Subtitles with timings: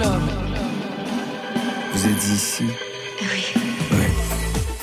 [0.00, 0.22] Club.
[1.92, 2.64] Vous êtes ici
[3.20, 3.44] Oui.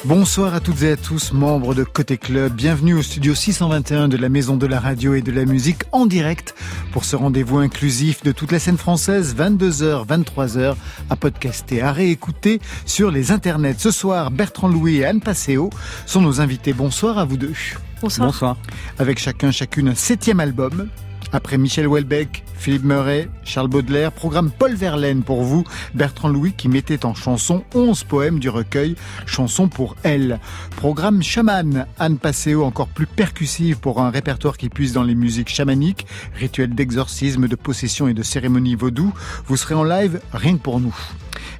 [0.05, 2.53] Bonsoir à toutes et à tous, membres de Côté Club.
[2.53, 6.05] Bienvenue au studio 621 de la Maison de la Radio et de la Musique en
[6.05, 6.53] direct
[6.91, 10.75] pour ce rendez-vous inclusif de toute la scène française, 22h, 23h,
[11.09, 13.79] à podcaster, à réécouter sur les internets.
[13.79, 15.71] Ce soir, Bertrand Louis et Anne Passeo
[16.05, 16.73] sont nos invités.
[16.73, 17.53] Bonsoir à vous deux.
[18.01, 18.27] Bonsoir.
[18.27, 18.57] Bonsoir.
[18.99, 20.89] Avec chacun, chacune un septième album.
[21.33, 25.63] Après Michel Houellebecq, Philippe Murray, Charles Baudelaire, programme Paul Verlaine pour vous,
[25.93, 28.95] Bertrand Louis qui mettait en chanson 11 poèmes du recueil
[29.25, 30.39] Chansons pour elle.
[30.77, 35.49] Programme chaman, Anne Passeo encore plus percussive pour un répertoire qui puise dans les musiques
[35.49, 39.13] chamaniques, rituels d'exorcisme, de possession et de cérémonies vaudou.
[39.47, 40.95] Vous serez en live rien que pour nous.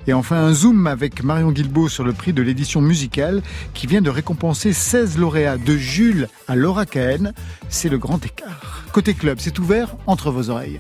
[0.08, 3.42] Et enfin un zoom avec Marion Guilbault sur le prix de l'édition musicale
[3.74, 7.34] qui vient de récompenser 16 lauréats de Jules à Laura Cahen.
[7.70, 8.84] C'est le grand écart.
[8.92, 10.80] Côté club, c'est ouvert entre vos oreilles.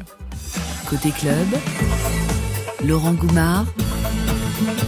[0.89, 1.47] Côté club,
[2.85, 3.65] Laurent Goumard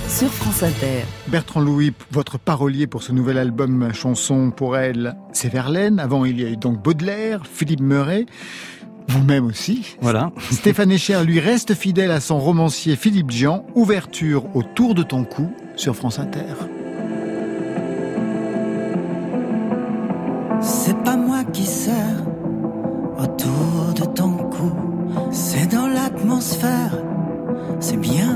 [0.07, 1.03] sur France Inter.
[1.27, 5.99] Bertrand Louis, votre parolier pour ce nouvel album chanson pour elle, c'est Verlaine.
[5.99, 8.25] Avant, il y a eu donc Baudelaire, Philippe Murray.
[9.09, 9.95] Vous-même aussi.
[10.01, 10.31] Voilà.
[10.51, 13.65] Stéphane Echer lui reste fidèle à son romancier Philippe Jean.
[13.75, 16.53] Ouverture autour de ton cou sur France Inter.
[20.61, 22.23] C'est pas moi qui sers
[23.17, 24.71] autour de ton cou,
[25.31, 26.97] c'est dans l'atmosphère,
[27.79, 28.28] c'est bien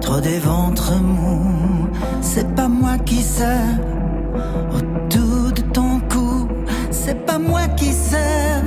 [0.00, 1.88] trop des ventres mous.
[2.20, 3.78] C'est pas moi qui sers
[4.74, 6.48] autour de ton cou.
[6.90, 8.64] C'est pas moi qui sers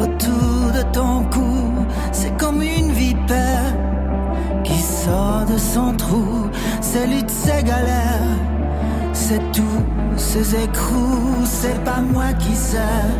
[0.00, 1.86] autour de ton cou.
[2.12, 3.74] C'est comme une vipère
[4.64, 6.48] qui sort de son trou.
[6.80, 8.38] C'est lutte, ses galères,
[9.12, 9.82] c'est tous
[10.16, 11.44] ces écrous.
[11.44, 13.10] C'est pas moi qui sers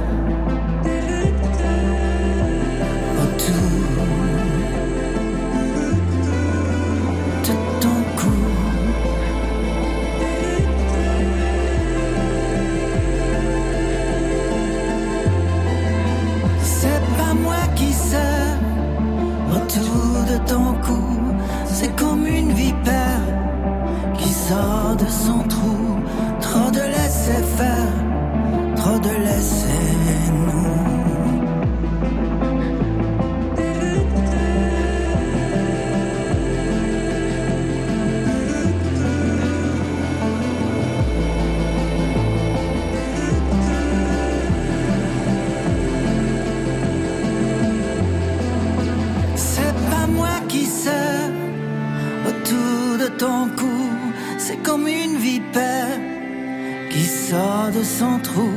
[58.03, 58.51] son trou.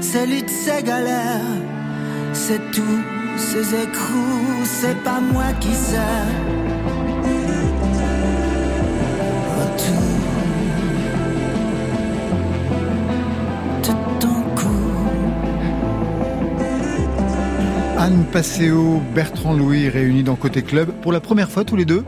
[0.00, 1.54] C'est lutte, ses galères,
[2.32, 3.00] c'est tous
[3.36, 4.64] ces écrous.
[4.64, 6.26] C'est pas moi qui sers
[9.62, 10.06] autour
[13.82, 14.68] de ton cou.
[17.98, 22.04] Anne Passeo, Bertrand Louis réunis dans Côté Club pour la première fois tous les deux?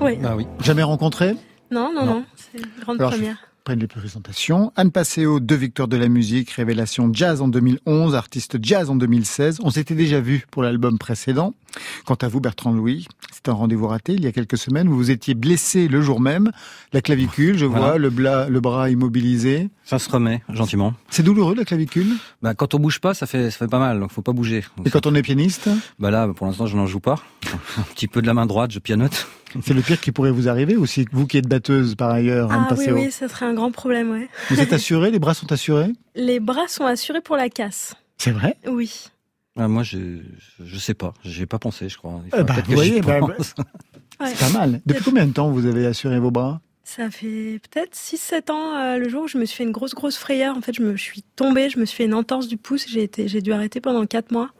[0.00, 0.16] Oui.
[0.22, 0.46] Bah oui.
[0.62, 1.34] Jamais rencontrés?
[1.70, 2.14] Non, non, Non.
[2.16, 2.24] non.
[2.36, 3.36] C'est une grande Alors, je- première.
[3.66, 4.72] Prennent les présentations.
[4.76, 9.58] Anne Passeo, deux victoires de la musique, révélation jazz en 2011, artiste jazz en 2016.
[9.60, 11.52] On s'était déjà vu pour l'album précédent.
[12.04, 14.88] Quant à vous, Bertrand Louis, c'est un rendez-vous raté il y a quelques semaines.
[14.88, 16.50] Vous vous étiez blessé le jour même,
[16.92, 17.86] la clavicule, je Voilà.
[17.88, 19.68] vois, le, bla- le bras immobilisé.
[19.84, 20.94] Ça se remet gentiment.
[21.10, 22.06] C'est douloureux la clavicule?
[22.42, 24.64] Bah, quand on bouge pas, ça fait, ça fait pas mal, donc faut pas bouger.
[24.84, 25.68] Et quand on est pianiste,
[25.98, 27.16] Bah là, pour l'instant, je n'en joue pas.
[27.78, 29.26] Un petit peu de la main droite, je pianote.
[29.62, 31.06] c'est le pire qui pourrait vous arriver aussi.
[31.12, 32.94] Vous qui êtes batteuse par ailleurs, Anne Ah oui, Passeo.
[32.96, 34.28] oui, ça serait un grand problème, ouais.
[34.50, 35.92] Vous êtes assuré Les bras sont assurés?
[36.14, 37.94] Les bras sont assurés pour la casse.
[38.18, 38.56] C'est vrai?
[38.66, 39.08] Oui.
[39.56, 40.20] Ah, moi, je,
[40.62, 41.14] je sais pas.
[41.24, 42.22] J'ai pas pensé, je crois.
[42.26, 43.54] Eh bah, peut-être vous voyez, bah, pense.
[44.18, 44.28] Ouais.
[44.34, 44.80] C'est pas mal.
[44.86, 46.62] Depuis combien de temps vous avez assuré vos bras?
[46.84, 49.94] Ça fait peut-être 6-7 ans euh, le jour où je me suis fait une grosse,
[49.94, 50.56] grosse frayeur.
[50.56, 52.86] En fait, je me suis tombée, je me suis fait une entorse du pouce.
[52.88, 54.52] J'ai été, j'ai dû arrêter pendant 4 mois.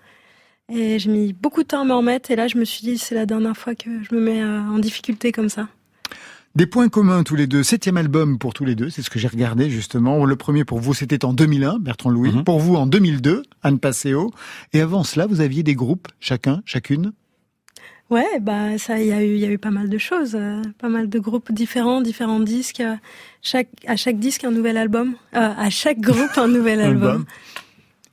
[0.71, 2.31] Et j'ai mis beaucoup de temps à m'en remettre.
[2.31, 4.61] Et là, je me suis dit, c'est la dernière fois que je me mets euh,
[4.61, 5.69] en difficulté comme ça.
[6.57, 7.63] Des points communs tous les deux.
[7.63, 10.25] Septième album pour tous les deux, c'est ce que j'ai regardé justement.
[10.25, 12.33] Le premier pour vous, c'était en 2001, Bertrand Louis.
[12.33, 12.45] Mhm.
[12.45, 14.33] Pour vous, en 2002, Anne Passeo.
[14.73, 17.13] Et avant cela, vous aviez des groupes, chacun, chacune?
[18.09, 20.35] Ouais, bah ça, il y a eu, il y a eu pas mal de choses,
[20.35, 22.81] euh, pas mal de groupes différents, différents disques.
[22.81, 22.95] euh,
[23.43, 27.27] chaque, à chaque disque un nouvel album, euh, à chaque groupe un nouvel album.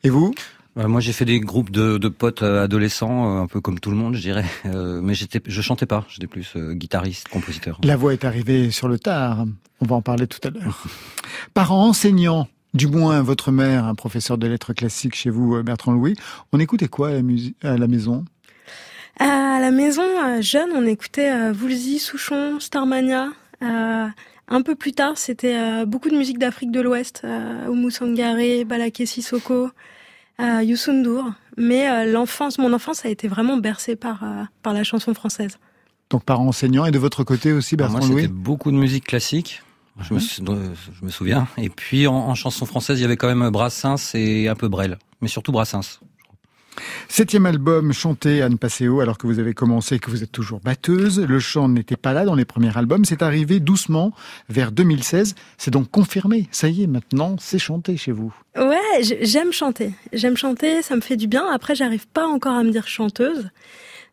[0.03, 0.33] Et vous?
[0.75, 3.91] Moi, j'ai fait des groupes de, de potes euh, adolescents, euh, un peu comme tout
[3.91, 4.45] le monde, je dirais.
[4.65, 6.05] Euh, mais j'étais, je chantais pas.
[6.09, 7.79] J'étais plus euh, guitariste, compositeur.
[7.83, 9.45] La voix est arrivée sur le tard.
[9.81, 10.83] On va en parler tout à l'heure.
[11.53, 15.91] Parents enseignants, du moins votre mère, un professeur de lettres classiques chez vous, euh, Bertrand
[15.91, 16.15] Louis.
[16.51, 18.25] On écoutait quoi à la, musi- à la maison?
[19.19, 23.27] À la maison, euh, jeune, on écoutait euh, Woolsey, Souchon, Starmania.
[23.61, 24.07] Euh,
[24.47, 28.65] un peu plus tard, c'était euh, beaucoup de musique d'Afrique de l'Ouest, euh, Oumou Sangaré,
[28.65, 29.69] Balaké Sissoko,
[30.41, 31.31] euh, Youssou N'Dour.
[31.57, 35.57] Mais euh, l'enfance, mon enfance a été vraiment bercée par, euh, par la chanson française.
[36.09, 39.05] Donc parents enseignants et de votre côté aussi, Alors Bertrand moi, Louis beaucoup de musique
[39.05, 39.61] classique.
[40.01, 41.47] Je me, sou- euh, je me souviens.
[41.57, 44.67] Et puis en, en chanson française, il y avait quand même Brassens et un peu
[44.67, 45.99] Brel, mais surtout Brassens.
[47.07, 51.19] Septième album chanté Anne Passeo alors que vous avez commencé que vous êtes toujours batteuse.
[51.19, 53.05] Le chant n'était pas là dans les premiers albums.
[53.05, 54.11] C'est arrivé doucement
[54.49, 55.35] vers 2016.
[55.57, 56.47] C'est donc confirmé.
[56.51, 58.33] Ça y est, maintenant, c'est chanté chez vous.
[58.57, 59.93] Ouais, j'aime chanter.
[60.11, 61.45] J'aime chanter, ça me fait du bien.
[61.51, 63.49] Après, j'arrive pas encore à me dire chanteuse.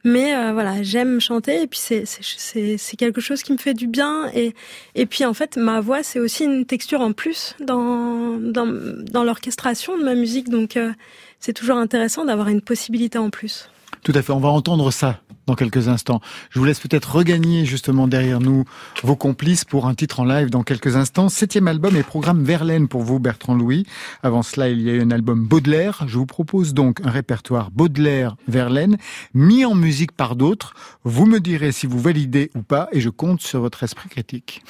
[0.05, 4.31] Mais euh, voilà, j'aime chanter et puis c'est quelque chose qui me fait du bien
[4.35, 4.55] et
[4.95, 9.25] et puis en fait ma voix c'est aussi une texture en plus dans dans dans
[9.25, 10.93] l'orchestration de ma musique donc euh,
[11.39, 13.69] c'est toujours intéressant d'avoir une possibilité en plus.
[14.03, 14.33] Tout à fait.
[14.33, 15.21] On va entendre ça
[15.51, 16.21] dans quelques instants.
[16.51, 18.65] Je vous laisse peut-être regagner justement derrière nous
[19.03, 21.29] vos complices pour un titre en live dans quelques instants.
[21.29, 23.85] Septième album et programme Verlaine pour vous, Bertrand Louis.
[24.23, 26.05] Avant cela, il y a eu un album Baudelaire.
[26.07, 28.97] Je vous propose donc un répertoire Baudelaire-Verlaine
[29.35, 30.75] mis en musique par d'autres.
[31.03, 34.63] Vous me direz si vous validez ou pas et je compte sur votre esprit critique.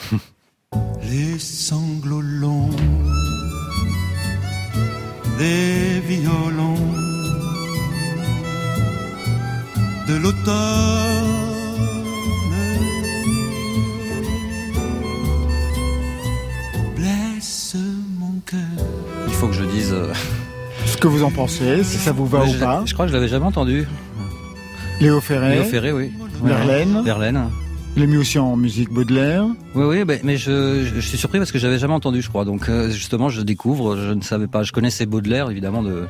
[1.03, 2.71] les sanglots longs
[5.38, 6.90] des violons
[10.11, 11.31] de l'automne
[16.97, 17.77] blesse
[18.19, 18.59] mon cœur.
[19.29, 19.93] Il faut que je dise.
[19.93, 20.12] euh,
[20.87, 22.83] Ce que vous en pensez, si ça vous va ou pas.
[22.87, 23.87] je crois que je l'avais jamais entendu.
[25.01, 26.12] Léo Ferré, Léo Ferré, oui.
[26.43, 27.03] Verlaine.
[27.05, 27.45] Verlaine.
[27.97, 29.45] il est mis aussi en musique Baudelaire.
[29.75, 32.45] Oui, oui, mais je, je, je suis surpris parce que j'avais jamais entendu, je crois.
[32.45, 33.97] Donc euh, justement, je découvre.
[33.97, 34.62] Je ne savais pas.
[34.62, 36.07] Je connaissais Baudelaire, évidemment, de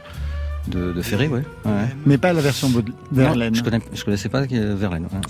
[0.69, 1.41] de, de Ferré, oui.
[1.65, 1.73] Ouais.
[2.07, 2.69] Mais pas la version.
[2.69, 3.55] Non, Verlaine.
[3.55, 5.05] je connais, je connaissais pas euh, Verlaine.
[5.05, 5.21] ouais.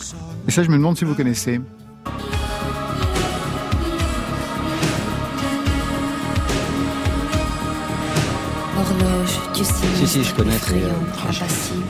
[0.48, 1.60] Et ça, je me demande si vous connaissez.
[10.00, 10.56] Si, si, je connais.
[10.66, 10.88] c'est, euh,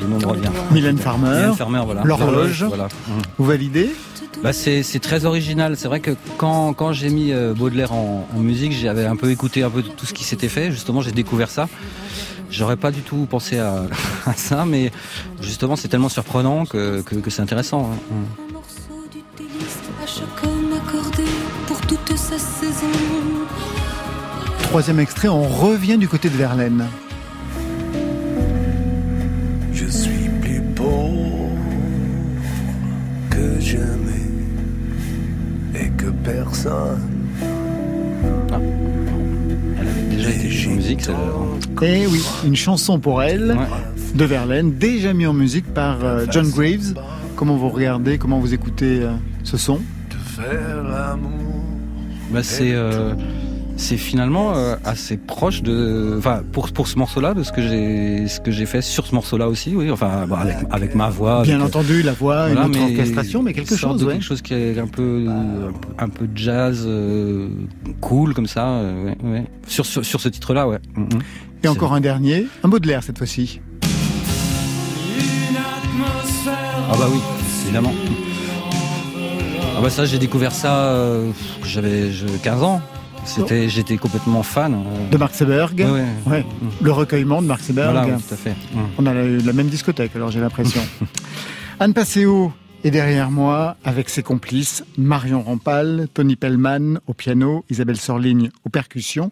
[0.03, 0.49] le nom me revient.
[0.73, 1.29] Mylène Farmer.
[1.31, 2.03] Mylène Farmer, voilà.
[2.05, 2.65] L'horloge.
[2.65, 2.89] Voilà.
[3.39, 3.95] Vous validez
[4.43, 5.77] Bah c'est c'est très original.
[5.77, 9.31] C'est vrai que quand quand j'ai mis euh, Baudelaire en, en musique, j'avais un peu
[9.31, 10.73] écouté un peu tout ce qui s'était fait.
[10.73, 11.69] Justement, j'ai découvert ça.
[12.51, 13.85] J'aurais pas du tout pensé à,
[14.27, 14.91] à ça, mais
[15.41, 17.93] justement, c'est tellement surprenant que que, que c'est intéressant.
[17.93, 18.15] hein.
[18.49, 21.25] Un morceau du délice à chaque homme accordé
[21.69, 22.91] pour toute sa saison.
[24.63, 26.87] Troisième extrait, on revient du côté de Verlaine.
[33.41, 34.27] Que jamais
[35.75, 37.01] et que personne.
[39.81, 41.01] Elle avait déjà été en musique.
[41.03, 41.13] ça-
[41.83, 43.67] Eh oui, une chanson pour elle Ouais.
[44.15, 46.95] de Verlaine, déjà mis en musique par euh, John Graves.
[47.37, 49.13] Comment vous regardez, comment vous écoutez euh,
[49.45, 49.77] ce son?
[49.77, 51.31] De faire l'amour.
[52.33, 53.15] Bah c'est euh,
[53.83, 58.29] c'est finalement euh, assez proche de enfin pour pour ce morceau-là de ce que j'ai
[58.29, 61.43] ce que j'ai fait sur ce morceau-là aussi oui enfin bon, avec avec ma voix
[61.43, 64.13] Bien avec, entendu, la voix, Voilà, une autre mais orchestration, mais quelque chose, de ouais.
[64.15, 67.49] quelque chose qui est un peu un peu, un peu jazz euh,
[68.03, 69.45] cool comme ça euh, ouais, ouais.
[69.67, 71.09] sur, sur sur ce titre là ouais Mhm.
[71.63, 73.61] Et encore un dernier, un Baudelaire cette fois-ci.
[76.93, 77.19] ah bah oui
[77.65, 77.93] évidemment
[79.77, 81.31] ah bah ça j'ai découvert ça euh,
[81.65, 82.81] j'avais je- 15 ans
[83.25, 85.11] c'était j'étais complètement fan euh.
[85.11, 85.79] De Mark Seberg.
[85.81, 86.05] Ouais, ouais.
[86.27, 86.47] Ouais,
[86.81, 87.93] Le recueillement de Mark Seberg.
[87.93, 88.81] voilà tout à fait Mhm.
[88.99, 90.81] On a la, la même discothèque, alors j'ai l'impression.
[91.81, 97.99] Anne Passeo est derrière moi avec ses complices Marion Rampal, Tony Pellman au piano, Isabelle
[97.99, 99.31] Sorligne aux percussions.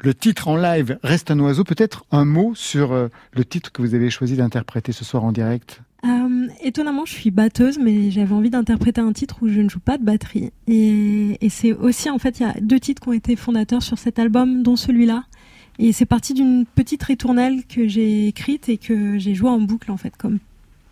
[0.00, 1.64] Le titre en live reste un oiseau.
[1.64, 5.32] Peut-être un mot sur euh, le titre que vous avez choisi d'interpréter ce soir en
[5.32, 5.80] direct?
[6.04, 9.80] Euh, étonnamment, je suis batteuse, mais j'avais envie d'interpréter un titre où je ne joue
[9.80, 10.50] pas de batterie.
[10.66, 13.82] Et, et c'est aussi, en fait, il y a deux titres qui ont été fondateurs
[13.82, 15.24] sur cet album, dont celui-là.
[15.78, 19.90] Et c'est parti d'une petite ritournelle que j'ai écrite et que j'ai jouée en boucle,
[19.90, 20.38] en fait, comme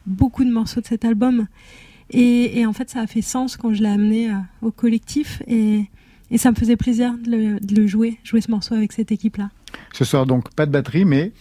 [0.06, 1.46] beaucoup de morceaux de cet album.
[2.10, 4.30] Et, en fait, ça a fait sens quand je l'ai amené
[4.62, 5.42] au collectif.
[5.46, 5.84] Et,
[6.36, 9.50] ça me faisait plaisir de le, jouer, jouer ce morceau avec cette équipe-là.
[9.92, 11.32] Ce soir, donc, pas de batterie, mais.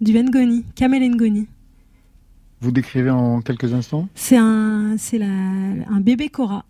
[0.00, 1.46] Du Ngoni, Kamel Ngoni.
[2.62, 6.64] Vous décrivez en quelques instants C'est un, c'est un bébé Cora.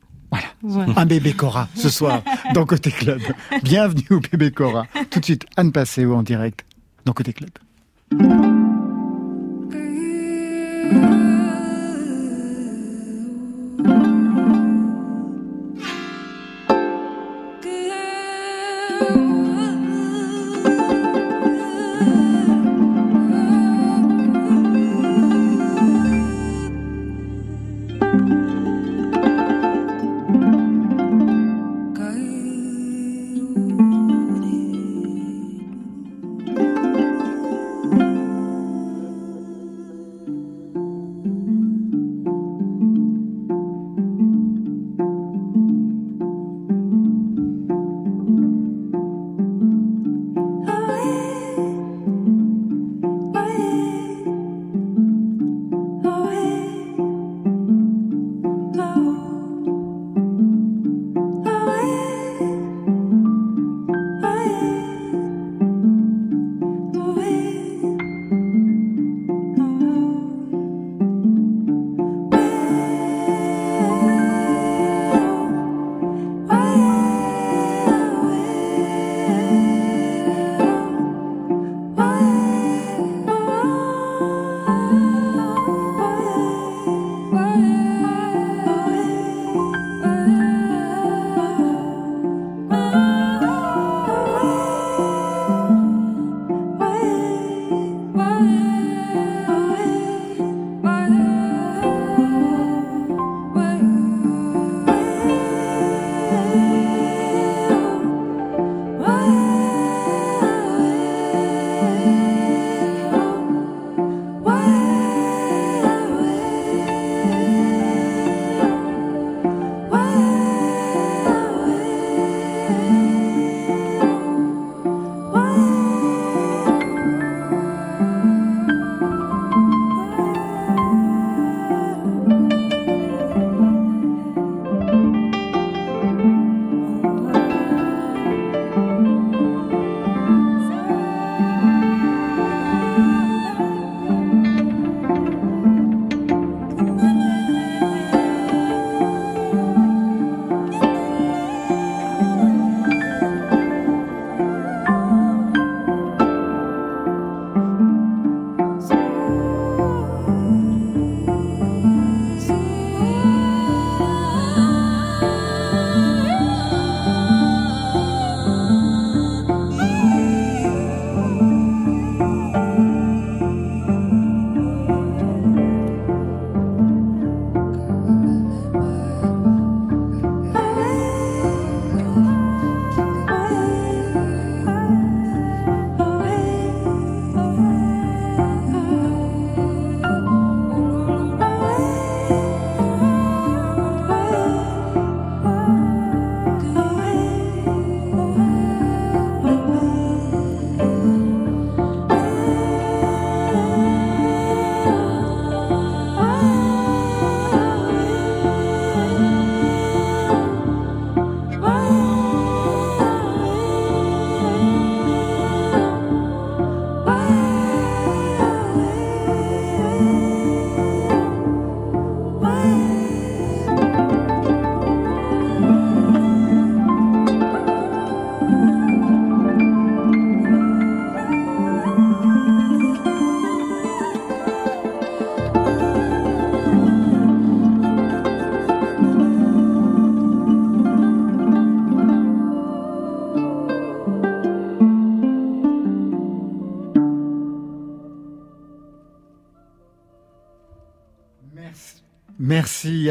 [0.62, 0.86] Voilà.
[0.96, 2.22] Un bébé Cora ce soir
[2.54, 3.20] dans Côté Club.
[3.62, 4.86] Bienvenue au bébé Cora.
[5.10, 6.64] Tout de suite, Anne Passeo en direct
[7.04, 7.50] dans Côté Club.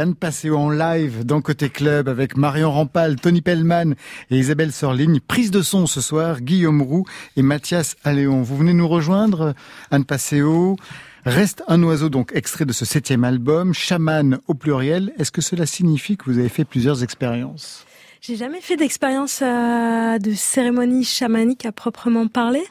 [0.02, 3.94] Anne Passé en live dans Côté Club avec Marion Rampal, Tony Pellman
[4.32, 5.20] et Isabelle Sorligne.
[5.20, 7.06] Prise de son ce soir, Guillaume Roux
[7.38, 8.42] et Mathias Alléon.
[8.42, 9.54] Vous venez nous rejoindre,
[9.92, 10.76] Anne Passeo.
[11.24, 15.14] Reste un oiseau, donc extrait de ce septième album, chaman au pluriel.
[15.20, 17.86] Est-ce que cela signifie que vous avez fait plusieurs expériences?
[18.22, 22.64] J'ai jamais fait d'expérience euh, de cérémonie chamanique à proprement parler.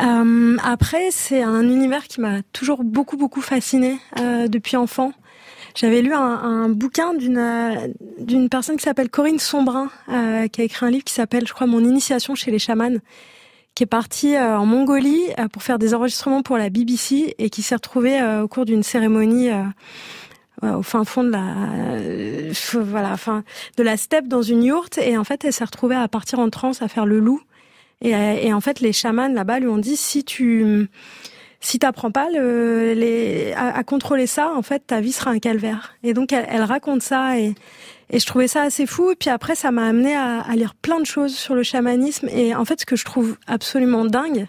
[0.00, 5.12] Euh, après, c'est un univers qui m'a toujours beaucoup beaucoup fasciné euh, depuis enfant.
[5.74, 7.88] J'avais lu un, un bouquin d'une euh,
[8.20, 11.52] d'une personne qui s'appelle Corinne Sombrin, euh, qui a écrit un livre qui s'appelle, je
[11.52, 13.00] crois, Mon initiation chez les chamans,
[13.74, 17.50] qui est partie euh, en Mongolie euh, pour faire des enregistrements pour la BBC et
[17.50, 19.50] qui s'est retrouvée euh, au cours d'une cérémonie
[20.62, 21.54] au fin fond de la
[22.80, 23.44] voilà, enfin
[23.76, 24.98] de la steppe dans une yourte.
[24.98, 27.40] Et en fait elle s'est retrouvée à partir en transe à faire le loup.
[28.00, 30.88] Et, et en fait les chamans là-bas lui ont dit si tu
[31.64, 35.38] si t'apprends pas le, les, à, à, contrôler ça, en fait, ta vie sera un
[35.38, 35.94] calvaire.
[36.02, 37.54] Et donc, elle, elle raconte ça et,
[38.10, 39.10] et je trouvais ça assez fou.
[39.10, 42.28] Et puis après, ça m'a amené à, à, lire plein de choses sur le chamanisme.
[42.28, 44.46] Et en fait, ce que je trouve absolument dingue,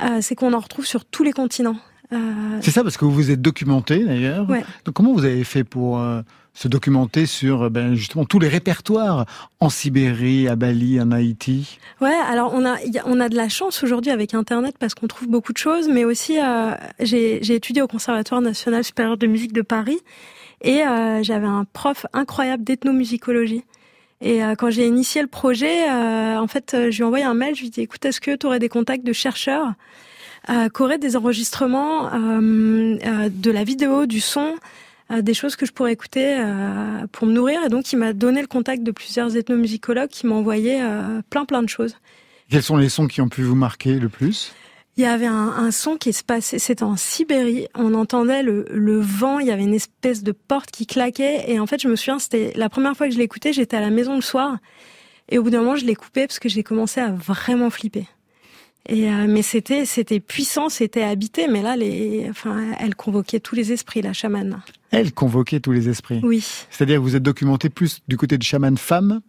[0.00, 1.76] euh, c'est qu'on en retrouve sur tous les continents.
[2.12, 2.18] Euh...
[2.60, 4.48] C'est ça, parce que vous vous êtes documenté d'ailleurs.
[4.48, 4.64] Ouais.
[4.84, 6.22] Donc, comment vous avez fait pour euh,
[6.54, 9.26] se documenter sur ben, justement tous les répertoires
[9.60, 13.82] en Sibérie, à Bali, en Haïti Ouais, alors on a on a de la chance
[13.82, 17.88] aujourd'hui avec Internet parce qu'on trouve beaucoup de choses, mais aussi euh, j'ai étudié au
[17.88, 19.98] Conservatoire national supérieur de musique de Paris
[20.62, 23.64] et euh, j'avais un prof incroyable d'ethnomusicologie.
[24.20, 27.34] Et euh, quand j'ai initié le projet, euh, en fait, je lui ai envoyé un
[27.34, 29.74] mail, je lui ai dit écoute, est-ce que tu aurais des contacts de chercheurs
[30.50, 34.52] euh, qui auraient des enregistrements euh, de la vidéo, du son euh,
[35.22, 37.60] des choses que je pourrais écouter euh, pour me nourrir.
[37.64, 41.44] Et donc, il m'a donné le contact de plusieurs ethnomusicologues qui m'ont envoyé euh, plein,
[41.44, 41.96] plein de choses.
[42.50, 44.52] Quels sont les sons qui ont pu vous marquer le plus?
[44.96, 47.66] Il y avait un, un, son qui se passait, c'était en Sibérie.
[47.74, 51.50] On entendait le, le, vent, il y avait une espèce de porte qui claquait.
[51.50, 53.80] Et en fait, je me souviens, c'était la première fois que je l'écoutais, j'étais à
[53.80, 54.58] la maison le soir.
[55.30, 58.06] Et au bout d'un moment, je l'ai coupé parce que j'ai commencé à vraiment flipper.
[58.86, 63.54] Et euh, mais c'était c'était puissant, c'était habité, mais là les enfin elle convoquait tous
[63.54, 64.60] les esprits la chamane.
[64.90, 66.20] Elle convoquait tous les esprits.
[66.22, 66.46] Oui.
[66.70, 69.22] C'est-à-dire que vous êtes documenté plus du côté de chaman femme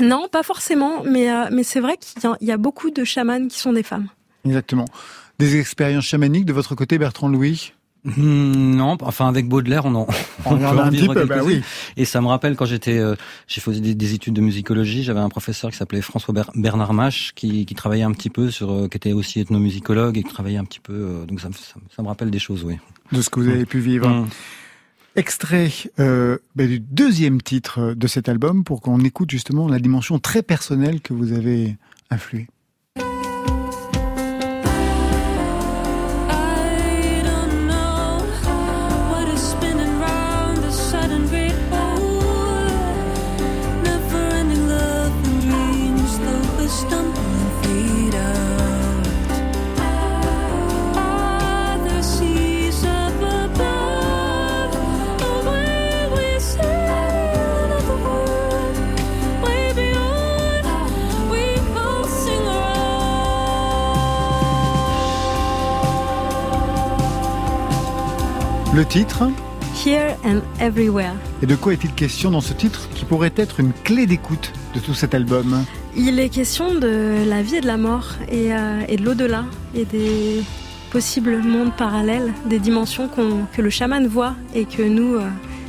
[0.00, 3.46] Non, pas forcément, mais euh, mais c'est vrai qu'il y, y, a beaucoup de chamans
[3.46, 4.08] qui sont des femmes.
[4.46, 4.86] Exactement.
[5.38, 7.73] Des expériences chamaniques de votre côté, Bertrand Louis
[8.04, 10.06] Mmh, non, enfin avec Baudelaire, on en
[10.44, 11.62] on, on un petit peu, bah oui.
[11.96, 13.14] Et ça me rappelle quand j'étais, euh,
[13.46, 17.32] j'ai fait des, des, études de musicologie, j'avais un professeur qui s'appelait François Bernard Mache,
[17.34, 20.58] qui, qui, travaillait un petit peu sur, euh, qui était aussi ethnomusicologue et qui travaillait
[20.58, 22.76] un petit peu, euh, donc ça, ça, ça, me rappelle des choses, oui.
[23.10, 24.08] De ce que vous avez pu vivre.
[24.08, 24.28] Mmh.
[25.16, 30.18] Extrait euh, ben, du deuxième titre de cet album pour qu'on écoute justement la dimension
[30.18, 31.76] très personnelle que vous avez
[32.10, 32.48] influé.
[68.74, 69.30] Le titre
[69.86, 71.12] Here and Everywhere.
[71.42, 74.80] Et de quoi est-il question dans ce titre qui pourrait être une clé d'écoute de
[74.80, 75.64] tout cet album
[75.96, 79.44] Il est question de la vie et de la mort et, euh, et de l'au-delà
[79.76, 80.42] et des
[80.90, 83.20] possibles mondes parallèles, des dimensions qu
[83.56, 85.28] que le chaman voit et que nous, euh,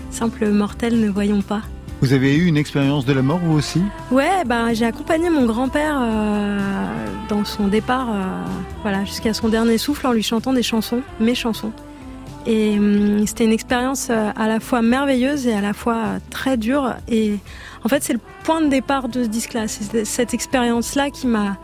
[0.10, 1.62] simples mortels, ne voyons pas.
[2.02, 3.84] Vous avez eu une expérience de la mort, vous aussi?
[4.10, 6.58] Ouais, bah, j'ai accompagné mon grand-père euh,
[7.30, 8.08] dans son départ
[8.82, 11.72] voilà, jusqu'à son dernier souffle en lui chantant des chansons, mes chansons.
[12.46, 16.20] Et hum, c'était une expérience euh, à la fois merveilleuse et à la fois euh,
[16.30, 16.94] très dure.
[17.08, 17.38] Et
[17.84, 19.68] en fait, c'est le point de départ de ce disque-là.
[19.68, 21.58] C'est cette expérience-là qui m'a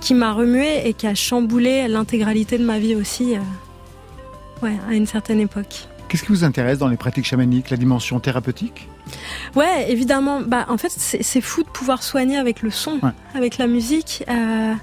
[0.00, 3.34] qui m'a remué et qui a chamboulé l'intégralité de ma vie aussi.
[3.34, 3.40] Euh,
[4.62, 5.88] ouais, à une certaine époque.
[6.08, 8.88] Qu'est-ce qui vous intéresse dans les pratiques chamaniques La dimension thérapeutique?
[9.54, 10.40] Ouais, évidemment.
[10.40, 13.10] Bah, en fait, c'est fou de pouvoir soigner avec le son, ouais.
[13.34, 14.24] avec la musique.
[14.28, 14.74] Euh,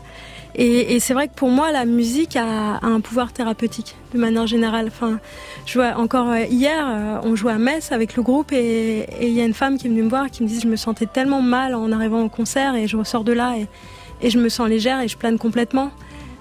[0.56, 4.88] et, c'est vrai que pour moi, la musique a, un pouvoir thérapeutique de manière générale.
[4.88, 5.20] Enfin,
[5.66, 9.46] je vois encore hier, on jouait à Metz avec le groupe et il y a
[9.46, 11.74] une femme qui est venue me voir qui me dit je me sentais tellement mal
[11.74, 15.08] en arrivant au concert et je ressors de là et, je me sens légère et
[15.08, 15.92] je plane complètement.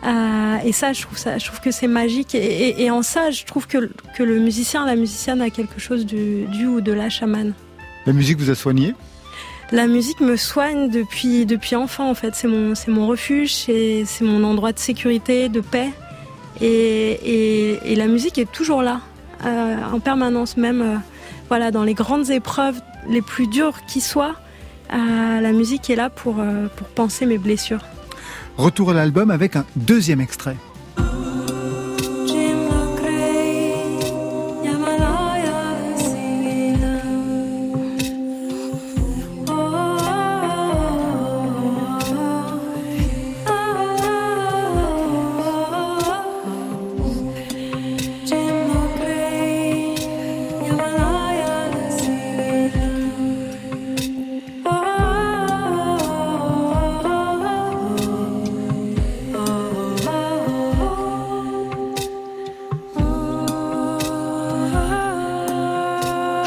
[0.04, 2.34] Euh, et ça, je trouve que c'est magique.
[2.34, 6.66] Et, en ça, je trouve que, que le musicien, la musicienne a quelque chose du
[6.66, 7.54] ou de la chamane.
[8.06, 8.94] La musique vous a soigné?
[9.72, 12.34] La musique me soigne depuis, depuis enfant, en fait.
[12.34, 15.90] C'est mon, refuge, c'est, mon endroit de sécurité, de paix.
[16.60, 19.00] Et, la musique est toujours là,
[19.44, 20.96] euh, en permanence, même euh,
[21.48, 24.36] voilà, dans les grandes épreuves les plus dures qui soient.
[24.92, 26.36] Euh, la musique est là pour,
[26.76, 27.82] pour penser mes blessures.
[28.58, 30.56] Retour à l'album avec un deuxième extrait.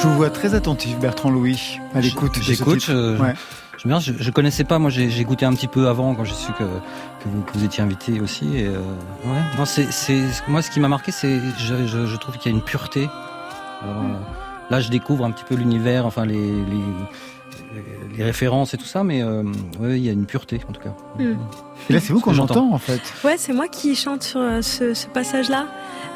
[0.05, 2.37] Je vous vois très attentif, Bertrand Louis, à l'écoute.
[2.39, 2.85] J'écoute.
[2.85, 3.17] Je,
[3.83, 4.77] je, je, connaissais pas.
[4.77, 7.63] Moi, j'ai goûté un petit peu avant quand j'ai su que, que, vous, que vous
[7.63, 8.55] étiez invité aussi.
[8.55, 8.77] Et euh,
[9.25, 9.41] ouais.
[9.57, 9.63] Non,
[10.47, 13.09] moi ce qui m'a marqué, c'est je, je, trouve qu'il y a une pureté.
[13.81, 16.83] Alors, euh, là, je découvre un petit peu l'univers, enfin les, les,
[18.17, 19.43] les, références et tout ça, mais euh,
[19.79, 20.95] ouais, il y a une pureté en tout cas.
[21.17, 21.35] Hmm.
[21.89, 23.01] Et là, c'est vous qu'on entend en fait.
[23.23, 25.67] Ouais, c'est moi qui chante sur euh, ce, ce passage-là.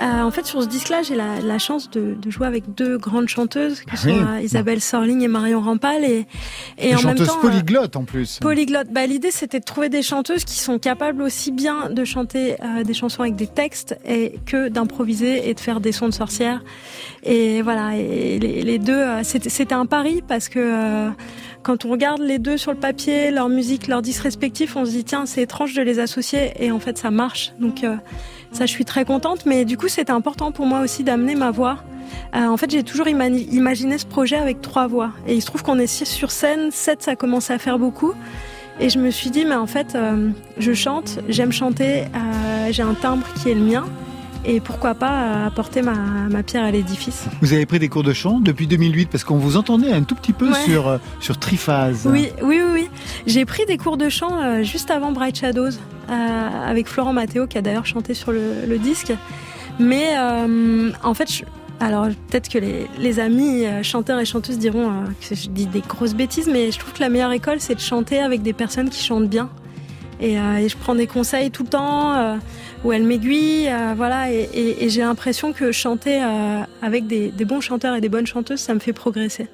[0.02, 2.98] Euh, en fait, sur ce disque-là, j'ai la, la, chance de, de, jouer avec deux
[2.98, 6.06] grandes chanteuses, qui sont euh, Isabelle Sorling et Marion Rampal.
[6.06, 6.26] Et,
[6.78, 8.39] et en même temps, polyglottes en plus.
[8.39, 8.88] Polyglottes.
[8.91, 12.84] Bah, L'idée, c'était de trouver des chanteuses qui sont capables aussi bien de chanter euh,
[12.84, 16.63] des chansons avec des textes et que d'improviser et de faire des sons de sorcières.
[17.24, 21.10] Et voilà, et les, les deux, c'était un pari parce que
[21.69, 24.89] quand on regarde les deux sur le papier, leur musique, leurs disques respectifs, on se
[24.89, 27.53] dit tiens, c'est étrange de les associer et en fait ça marche.
[27.60, 27.86] Donc
[28.51, 29.45] ça, je suis très contente.
[29.45, 31.77] Mais du coup, c'était important pour moi aussi d'amener ma voix.
[32.36, 35.12] Euh, en fait, j'ai toujours imaginé ce projet avec trois voix.
[35.27, 38.13] Et il se trouve qu'on est sur scène, sept, ça commençait à faire beaucoup.
[38.79, 42.84] Et je me suis dit, mais en fait, euh, je chante, j'aime chanter, euh, j'ai
[42.84, 43.86] un timbre qui est le mien.
[44.45, 47.25] Et pourquoi pas apporter ma, ma pierre à l'édifice.
[47.41, 50.15] Vous avez pris des cours de chant depuis 2008 parce qu'on vous entendait un tout
[50.15, 52.08] petit peu sur, sur Triphase.
[52.10, 52.71] Oui, oui, oui.
[52.73, 52.89] oui.
[53.28, 55.71] J'ai pris des cours de chant juste avant Bright Shadows.
[56.10, 59.13] Euh, avec Florent Matteo qui a d'ailleurs chanté sur le, le disque.
[59.80, 61.43] Mais euh, en fait, je,
[61.80, 65.82] alors peut-être que les, les, amis euh, chanteurs et chanteuses diront que je dis des
[65.82, 68.89] grosses bêtises, mais je trouve que la meilleure école, c'est de chanter avec des personnes
[68.89, 69.49] qui chantent bien.
[70.19, 72.39] Et, et je prends des conseils tout le temps,
[72.84, 74.32] où elles m'aiguillent, voilà.
[74.32, 76.21] Et, et, et j'ai l'impression que chanter
[76.82, 79.47] avec des, des bons chanteurs et des bonnes chanteuses, ça me fait progresser.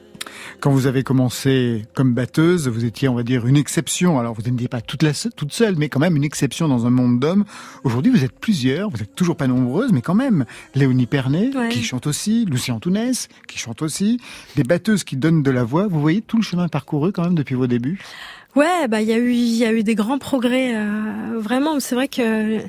[0.59, 4.19] Quand vous avez commencé comme batteuse, vous étiez, on va dire, une exception.
[4.19, 6.89] Alors, vous n'étiez pas toute, la, toute seule, mais quand même une exception dans un
[6.89, 7.45] monde d'hommes.
[7.83, 10.45] Aujourd'hui, vous êtes plusieurs, vous êtes toujours pas nombreuses, mais quand même.
[10.73, 11.69] Léonie Pernet, ouais.
[11.69, 14.19] qui chante aussi, Lucie Antounès, qui chante aussi,
[14.55, 15.87] des batteuses qui donnent de la voix.
[15.87, 17.99] Vous voyez tout le chemin parcouru quand même depuis vos débuts?
[18.55, 21.79] Ouais, bah il y a eu il y a eu des grands progrès euh, vraiment.
[21.81, 22.59] C'est vrai que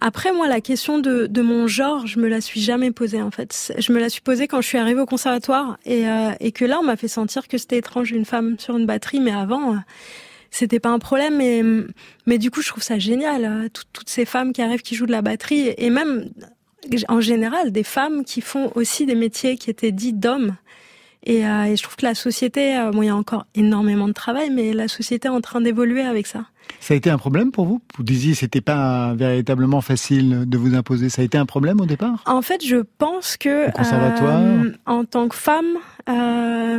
[0.00, 3.30] après moi la question de, de mon genre, je me la suis jamais posée en
[3.30, 3.72] fait.
[3.78, 6.64] Je me la suis posée quand je suis arrivée au conservatoire et euh, et que
[6.64, 9.74] là on m'a fait sentir que c'était étrange une femme sur une batterie, mais avant
[9.74, 9.76] euh,
[10.50, 11.36] c'était pas un problème.
[11.36, 11.62] Mais
[12.26, 14.96] mais du coup je trouve ça génial euh, toutes, toutes ces femmes qui arrivent qui
[14.96, 16.28] jouent de la batterie et même
[17.08, 20.56] en général des femmes qui font aussi des métiers qui étaient dits d'hommes
[21.26, 24.08] et, euh, et, je trouve que la société, euh, bon, il y a encore énormément
[24.08, 26.46] de travail, mais la société est en train d'évoluer avec ça.
[26.80, 27.80] Ça a été un problème pour vous?
[27.96, 31.08] Vous disiez c'était pas véritablement facile de vous imposer.
[31.10, 32.22] Ça a été un problème au départ?
[32.26, 35.78] En fait, je pense que au conservatoire, euh, en tant que femme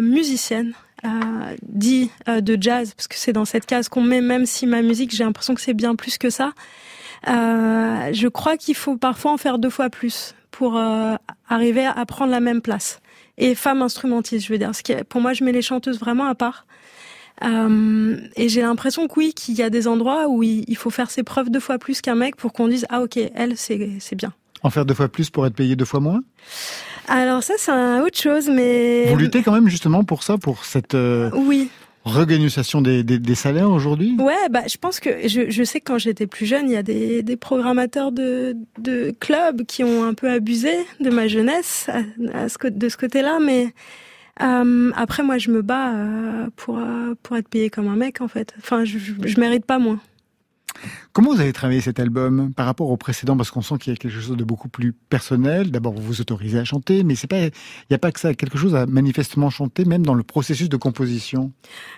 [0.02, 0.74] musicienne,
[1.06, 4.66] euh, dit euh, de jazz, parce que c'est dans cette case qu'on met, même si
[4.66, 6.54] ma musique, j'ai l'impression que c'est bien plus que ça.
[7.28, 10.80] Euh, je crois qu'il faut parfois en faire deux fois plus pour
[11.48, 13.00] arriver à prendre la même place
[13.38, 14.72] et femme instrumentiste, je veux dire.
[14.74, 16.66] Ce pour moi, je mets les chanteuses vraiment à part.
[17.44, 21.12] Euh, et j'ai l'impression que oui, qu'il y a des endroits où il, faut faire
[21.12, 24.16] ses preuves deux fois plus qu'un mec pour qu'on dise ah ok, elle c'est c'est
[24.16, 24.34] bien.
[24.64, 26.22] En faire deux fois plus pour être payé deux fois moins?
[27.08, 30.96] Alors ça c'est autre chose, mais vous luttez quand même justement pour ça, pour cette
[30.96, 31.30] euh...
[31.36, 31.70] oui
[32.08, 34.16] Regagnation des, des, des salaires aujourd'hui?
[34.20, 36.84] Ouais, bah, je pense que je, sais que quand j'étais plus jeune, il y a
[36.84, 38.56] des, programmateurs de,
[39.20, 43.74] clubs qui ont un peu abusé de ma jeunesse de ce côté-là, mais
[44.42, 48.22] euh, après moi je me bats euh, pour euh, pour être payé comme un mec
[48.22, 48.54] en fait.
[48.60, 50.00] Enfin, je, je, je mérite pas moins.
[51.14, 53.36] Comment vous avez travaillé cet album par rapport au précédent?
[53.38, 55.72] Parce qu'on sent qu'il y a quelque chose de beaucoup plus personnel.
[55.72, 57.52] D'abord, vous vous autorisez à chanter, mais pas, il
[57.90, 58.34] n'y a pas que ça.
[58.34, 61.52] Quelque chose à manifestement chanter, même dans le processus de composition.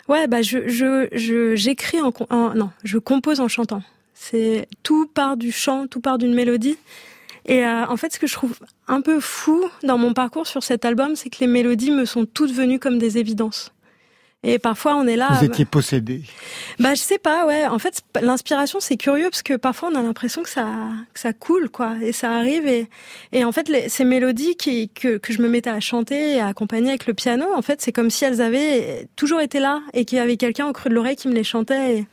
[0.07, 3.83] Ouais, bah je, je, j'écris en, en, non, je compose en chantant.
[4.13, 6.77] C'est tout part du chant, tout part d'une mélodie.
[7.45, 8.53] Et euh, en fait, ce que je trouve
[8.87, 12.25] un peu fou dans mon parcours sur cet album, c'est que les mélodies me sont
[12.25, 13.71] toutes venues comme des évidences.
[14.41, 15.27] Et parfois, on est là.
[15.37, 16.21] Vous étiez possédé.
[16.79, 17.67] Bah, je sais pas, ouais.
[17.67, 20.65] En fait, l'inspiration, c'est curieux parce que parfois, on a l'impression que ça,
[21.13, 21.95] que ça coule, quoi.
[22.01, 22.65] Et ça arrive.
[22.65, 22.87] Et,
[23.33, 26.39] et en fait, les, ces mélodies qui, que, que je me mettais à chanter et
[26.39, 29.81] à accompagner avec le piano, en fait, c'est comme si elles avaient toujours été là
[29.93, 31.97] et qu'il y avait quelqu'un au creux de l'oreille qui me les chantait.
[31.97, 32.05] Et,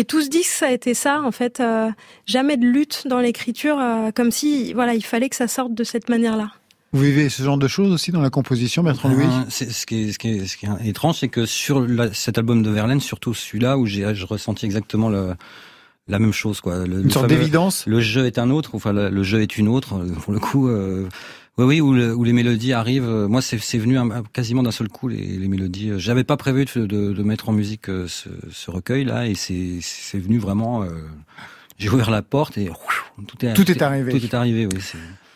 [0.00, 1.60] et tout ce disque, ça a été ça, en fait.
[1.60, 1.88] Euh,
[2.26, 5.84] jamais de lutte dans l'écriture, euh, comme si, voilà, il fallait que ça sorte de
[5.84, 6.50] cette manière-là.
[6.94, 10.04] Vous vivez ce genre de choses aussi dans la composition, Bertrand Louis euh, Ce qui
[10.04, 12.70] est, ce qui est, ce qui est étrange, c'est que sur la, cet album de
[12.70, 15.34] Verlaine, surtout celui-là, où j'ai ressenti exactement le,
[16.08, 16.86] la même chose, quoi.
[16.86, 17.84] Le, Une sorte d'évidence.
[17.86, 19.98] Le jeu est un autre, enfin le, le, jeu est une autre.
[20.22, 21.08] Pour le coup, euh,
[21.56, 23.08] oui, oui, où, le, où, les mélodies arrivent.
[23.08, 25.92] Euh, moi, c'est venu un, quasiment d'un seul coup les, les mélodies.
[25.98, 30.18] J'avais pas prévu de, de, de, mettre en musique euh, ce, ce recueil-là, et c'est
[30.18, 30.82] venu vraiment.
[30.82, 30.88] Euh,
[31.78, 32.70] j'ai ouvert la porte et
[33.26, 34.12] tout est tout est arrivé.
[34.12, 34.78] Tout est arrivé, oui.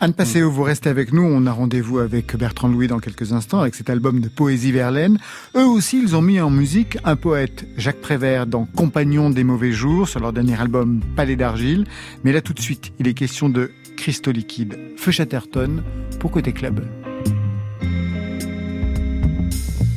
[0.01, 1.23] Anne Passeo, vous restez avec nous.
[1.23, 5.19] On a rendez-vous avec Bertrand Louis dans quelques instants avec cet album de poésie Verlaine.
[5.57, 9.73] Eux aussi, ils ont mis en musique un poète, Jacques Prévert, dans Compagnon des mauvais
[9.73, 11.85] jours, sur leur dernier album Palais d'argile.
[12.23, 14.79] Mais là, tout de suite, il est question de Cristaux liquide.
[14.97, 15.83] Feu Chatterton
[16.21, 16.87] pour Côté Club.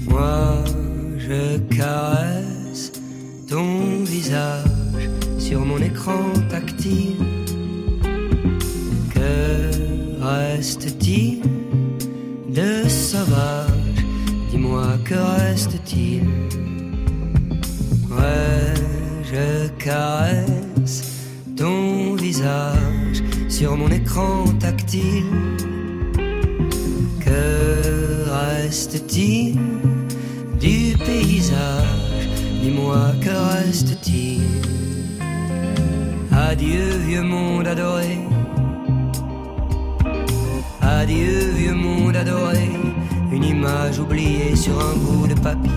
[0.10, 0.64] Moi,
[1.20, 2.92] je caresse
[3.48, 7.18] ton visage sur mon écran tactile.
[10.32, 11.42] Reste-t-il
[12.50, 13.98] de sauvage?
[14.50, 16.24] Dis-moi, que reste-t-il?
[18.10, 18.74] Ouais,
[19.32, 20.98] je caresse
[21.56, 23.18] ton visage
[23.50, 25.34] sur mon écran tactile?
[27.26, 27.44] Que
[28.30, 29.56] reste-t-il
[30.60, 32.28] du paysage?
[32.62, 34.42] Dis-moi, que reste-t-il?
[36.32, 38.18] Adieu, vieux monde adoré.
[40.82, 42.70] Adieu, vieux monde adoré.
[43.32, 45.72] Une image oubliée sur un bout de papier.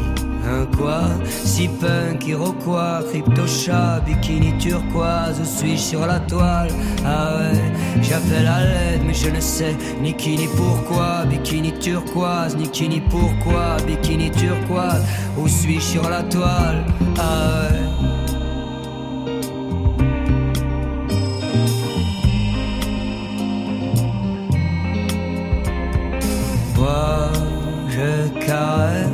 [0.46, 1.02] Un quoi?
[1.24, 6.68] Si punk, iroquois, crypto-chat, bikini turquoise, où suis-je sur la toile?
[7.04, 7.58] Ah ouais,
[8.02, 11.24] j'appelle à l'aide, mais je ne sais ni qui ni pourquoi.
[11.30, 15.02] Bikini turquoise, ni qui ni pourquoi, bikini turquoise,
[15.38, 16.84] où suis-je sur la toile?
[17.18, 18.23] Ah ouais.
[28.46, 29.13] Je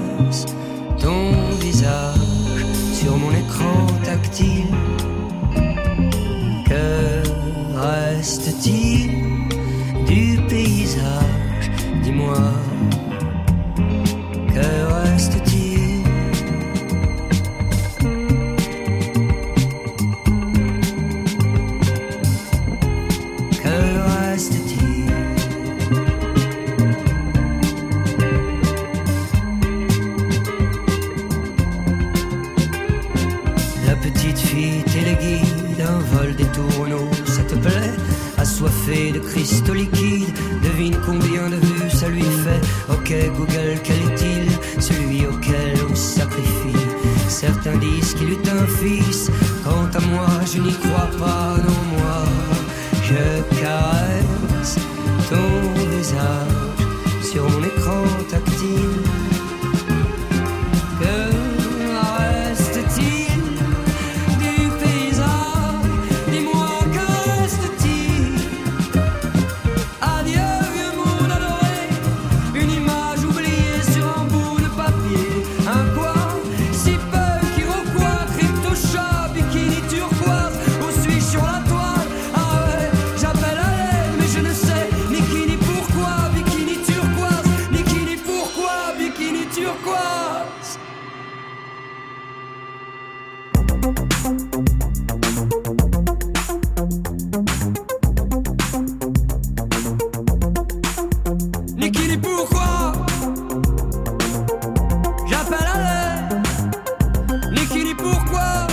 [107.97, 108.66] pourquoi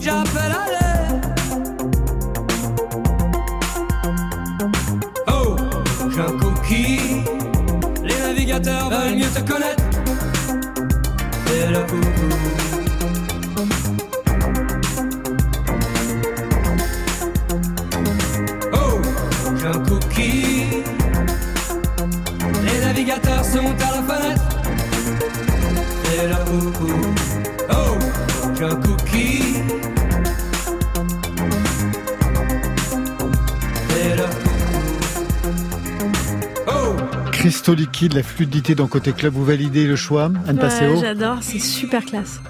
[0.00, 1.22] J'appelle à l'aide
[5.28, 5.56] Oh,
[6.10, 7.22] j'ai un cookie
[8.02, 9.84] Les navigateurs veulent mieux te connaître
[11.46, 12.28] C'est le coucou
[18.74, 19.00] Oh,
[19.56, 20.82] j'ai un cookie.
[22.64, 24.41] Les navigateurs sont à la fenêtre.
[26.22, 26.92] Et là, coucou.
[27.70, 27.98] Oh,
[28.56, 29.42] j'ai un cookie.
[36.68, 36.96] Oh,
[37.32, 41.38] Cristaux liquide, la fluidité dans Côté Club, vous validez le choix, Anne Ouais, Passeo j'adore,
[41.40, 42.40] c'est super classe.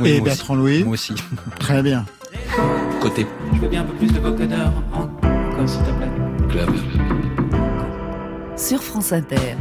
[0.00, 1.14] Oui, Et Bertrand Louis Moi aussi.
[1.58, 2.06] Très bien.
[3.00, 6.10] Côté Je veux bien un peu plus de vocodeur encore, s'il te plaît.
[6.50, 6.70] club.
[8.56, 9.56] Sur France Inter.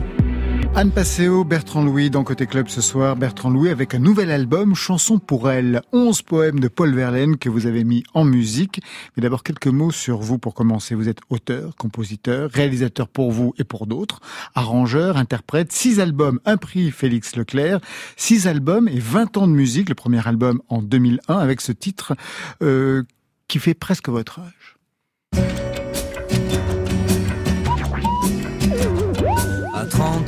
[0.80, 3.18] Anne Passeo, Bertrand Louis dans Côté Club ce soir.
[3.18, 5.82] Bertrand Louis avec un nouvel album, Chanson pour elle.
[5.92, 8.80] 11 poèmes de Paul Verlaine que vous avez mis en musique.
[9.18, 10.96] Mais d'abord quelques mots sur vous pour commencer.
[10.96, 14.22] Vous êtes auteur, compositeur, réalisateur pour vous et pour d'autres,
[14.56, 17.82] arrangeur, interprète, six albums, un prix Félix Leclerc,
[18.15, 19.89] six albums et 20 ans de musique.
[19.89, 22.15] Le premier album en 2001 avec ce titre
[22.63, 23.04] euh,
[23.50, 24.79] qui fait presque votre âge.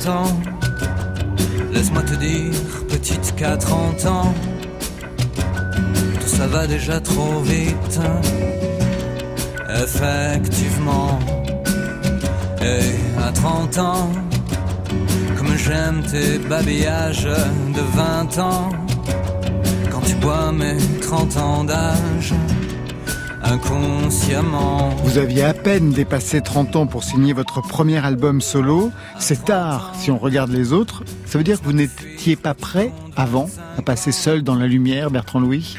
[0.02, 0.40] 30 ans,
[1.72, 2.52] laisse-moi te dire,
[2.88, 4.34] petite qu'à 30 ans,
[6.20, 8.00] tout ça va déjà trop vite.
[9.70, 11.20] Effectivement,
[12.62, 14.10] Et à 30 ans,
[15.36, 17.28] comme j'aime tes babillages
[17.76, 18.70] de 20 ans,
[19.90, 22.34] quand tu bois mes 30 ans d'âge,
[23.52, 24.88] inconsciemment.
[25.04, 28.90] Vous aviez à peine dépassé 30 ans pour signer votre premier album solo.
[29.18, 31.04] C'est tard si on regarde les autres.
[31.26, 35.10] Ça veut dire que vous n'étiez pas prêt avant à passer seul dans la lumière,
[35.10, 35.76] Bertrand Louis?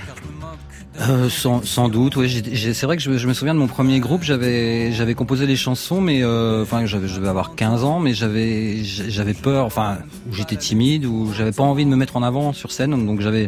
[1.02, 2.44] Euh, sans, sans, doute, oui.
[2.54, 4.22] C'est vrai que je, je, me souviens de mon premier groupe.
[4.22, 8.14] J'avais j'avais composé les chansons, mais euh, enfin j'avais je devais avoir 15 ans, mais
[8.14, 9.98] j'avais j'avais peur, enfin
[10.32, 13.48] j'étais timide, ou j'avais pas envie de me mettre en avant sur scène, donc j'avais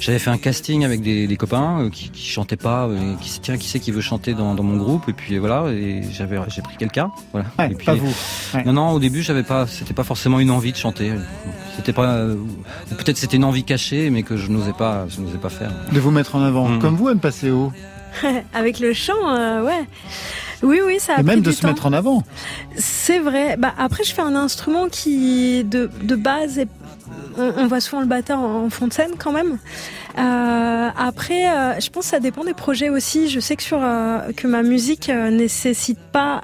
[0.00, 3.30] j'avais fait un casting avec des, des copains euh, qui, qui chantaient pas, euh, qui
[3.30, 5.08] se tiens qui c'est qui veut chanter dans, dans, mon groupe?
[5.08, 7.46] Et puis voilà et j'avais j'ai pris quelqu'un voilà.
[7.58, 8.14] Ouais, et puis, pas vous.
[8.54, 8.64] Ouais.
[8.64, 11.12] Non non au début j'avais pas c'était pas forcément une envie de chanter
[11.76, 12.36] c'était pas euh,
[12.90, 15.72] peut-être c'était une envie cachée mais que je n'osais pas je n'osais pas faire.
[15.92, 16.78] De vous mettre en avant mmh.
[16.78, 17.72] comme vous Anne Passeo.
[18.54, 19.84] avec le chant euh, ouais.
[20.62, 21.68] Oui, oui, ça a Et même de du se temps.
[21.68, 22.22] mettre en avant.
[22.76, 23.56] C'est vrai.
[23.58, 26.68] Bah, après, je fais un instrument qui, de, de base, est
[27.36, 29.58] on, voit souvent le batteur en fond de scène quand même.
[30.18, 33.28] Euh, après, euh, je pense que ça dépend des projets aussi.
[33.28, 36.42] Je sais que sur euh, que ma musique nécessite pas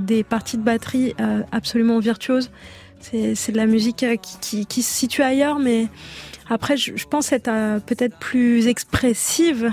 [0.00, 1.14] des parties de batterie
[1.52, 2.50] absolument virtuoses.
[3.00, 4.04] C'est de la musique
[4.40, 5.86] qui, qui, se situe ailleurs, mais
[6.50, 7.50] après, je, je pense être
[7.86, 9.72] peut-être plus expressive,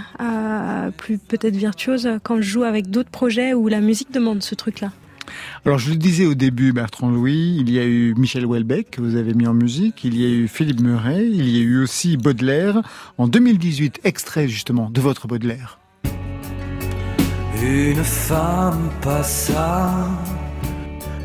[0.98, 4.92] plus peut-être virtuose quand je joue avec d'autres projets où la musique demande ce truc-là.
[5.66, 9.02] Alors je le disais au début, Bertrand Louis, il y a eu Michel Houellebecq que
[9.02, 11.82] vous avez mis en musique, il y a eu Philippe Murray, il y a eu
[11.82, 12.82] aussi Baudelaire,
[13.18, 15.80] en 2018, extrait justement de votre Baudelaire.
[17.62, 20.10] Une femme passa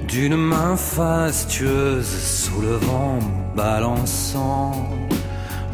[0.06, 3.18] d'une main fastueuse sous le vent
[3.56, 4.88] balançant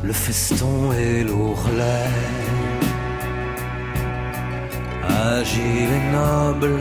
[0.05, 2.11] le feston et l'ourlet.
[5.09, 6.81] Agile et noble,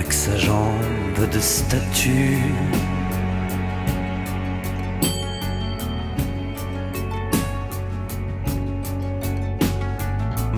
[0.00, 2.38] avec sa jambe de statue.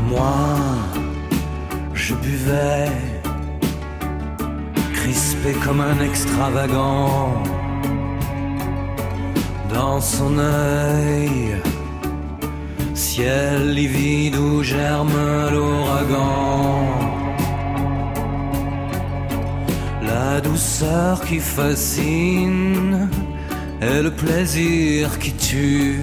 [0.09, 0.37] Moi,
[1.93, 2.89] je buvais,
[4.95, 7.43] crispé comme un extravagant,
[9.75, 11.57] dans son œil,
[12.95, 15.19] ciel livide où germe
[15.53, 17.12] l'ouragan.
[20.83, 23.09] Douceur qui fascine
[23.81, 26.01] et le plaisir qui tue.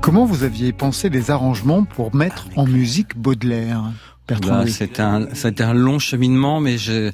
[0.00, 3.82] Comment vous aviez pensé les arrangements pour mettre en musique Baudelaire?
[4.28, 7.12] Bah, C'était un, un long cheminement, mais je...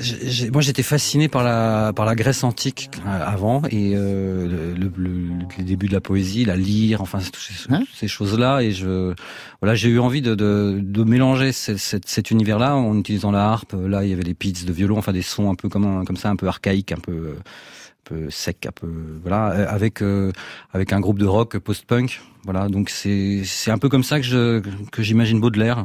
[0.00, 4.90] J'ai, moi, j'étais fasciné par la par la Grèce antique avant et euh, le, le,
[4.96, 8.60] le, début de la poésie, la lyre, enfin toutes ces, hein ces choses-là.
[8.60, 9.14] Et je
[9.60, 13.44] voilà, j'ai eu envie de, de, de mélanger cet, cet, cet univers-là en utilisant la
[13.44, 13.74] harpe.
[13.74, 16.04] Là, il y avait des pits de violon, enfin des sons un peu comme un,
[16.04, 18.90] comme ça, un peu archaïques, un peu un peu sec, un peu
[19.22, 20.32] voilà, avec euh,
[20.72, 22.22] avec un groupe de rock post-punk.
[22.44, 25.84] Voilà, donc c'est c'est un peu comme ça que je que j'imagine Baudelaire.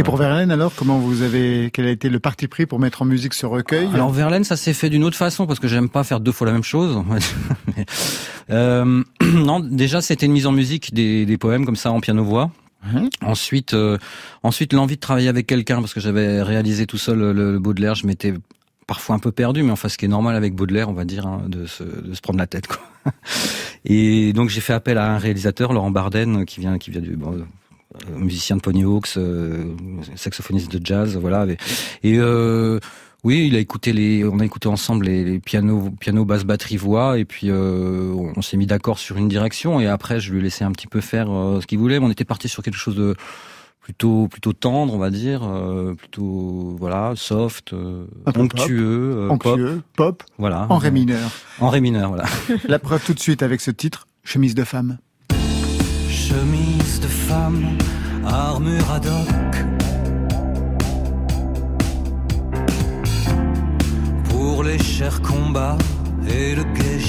[0.00, 3.02] Et pour Verlaine, alors, comment vous avez, quel a été le parti pris pour mettre
[3.02, 3.86] en musique ce recueil?
[3.92, 6.46] Alors Verlaine, ça s'est fait d'une autre façon parce que j'aime pas faire deux fois
[6.46, 7.04] la même chose.
[8.50, 12.24] euh, non, déjà c'était une mise en musique des, des poèmes comme ça en piano
[12.24, 12.50] voix.
[12.82, 13.08] Mmh.
[13.20, 13.98] Ensuite, euh,
[14.42, 17.94] ensuite l'envie de travailler avec quelqu'un parce que j'avais réalisé tout seul le, le Baudelaire,
[17.94, 18.32] je m'étais
[18.86, 21.26] parfois un peu perdu, mais enfin ce qui est normal avec Baudelaire, on va dire,
[21.26, 22.68] hein, de, se, de se prendre la tête.
[22.68, 22.80] Quoi.
[23.84, 27.16] Et donc j'ai fait appel à un réalisateur, Laurent Barden, qui vient, qui vient du
[27.16, 27.44] bon,
[28.14, 29.74] musicien de Pony Hawks, euh,
[30.16, 31.46] saxophoniste de jazz, voilà.
[32.02, 32.78] Et euh,
[33.24, 36.76] oui, il a écouté les, on a écouté ensemble les, les pianos, piano, basse, batterie,
[36.76, 39.80] voix, et puis euh, on s'est mis d'accord sur une direction.
[39.80, 41.98] Et après, je lui ai laissé un petit peu faire ce qu'il voulait.
[42.00, 43.16] Mais on était parti sur quelque chose de
[43.80, 47.74] plutôt plutôt tendre, on va dire, euh, plutôt voilà, soft,
[48.26, 51.30] onctueux, pop, onctueux, pop, pop, voilà, en ré mineur.
[51.58, 52.24] En ré mineur, voilà.
[52.68, 54.98] La preuve tout de suite avec ce titre, chemise de femme.
[56.30, 57.76] Chemise de femme,
[58.24, 59.52] armure ad hoc.
[64.28, 65.76] Pour les chers combats
[66.28, 67.00] et le gai.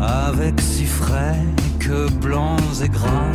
[0.00, 1.44] Avec si frais
[1.78, 3.34] que blancs et gras.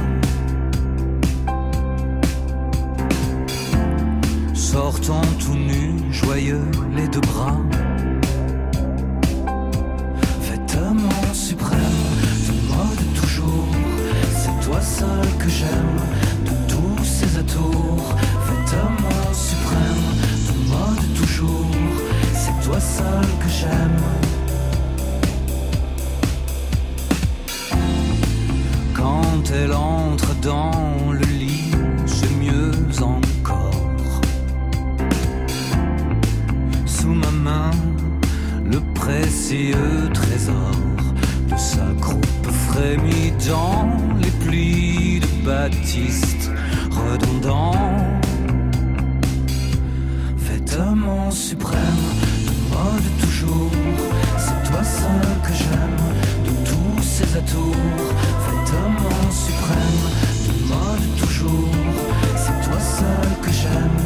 [4.56, 6.66] Sortant tout nu, joyeux,
[6.96, 7.60] les deux bras.
[10.74, 11.80] Exactement suprême,
[12.48, 13.68] ton mode toujours,
[14.36, 16.00] c'est toi seul que j'aime,
[16.46, 18.16] de tous ces atours.
[18.48, 20.04] Vêtement suprême,
[20.48, 21.70] ton mode toujours,
[22.34, 24.02] c'est toi seul que j'aime.
[28.96, 31.72] Quand elle entre dans le lit,
[32.08, 34.22] c'est mieux encore.
[36.88, 37.72] Sous ma main,
[38.66, 40.72] le précieux trésor
[41.50, 43.90] de sa croupe frémit dans
[44.22, 46.52] les plis de Baptiste
[46.90, 47.74] redondant.
[50.38, 52.04] Vêtement suprême,
[52.48, 53.72] de mode toujours,
[54.38, 56.00] c'est toi seul que j'aime
[56.46, 57.76] de tous ces atours.
[58.48, 60.04] Vêtement suprême,
[60.48, 61.70] de mode toujours,
[62.36, 64.03] c'est toi seul que j'aime.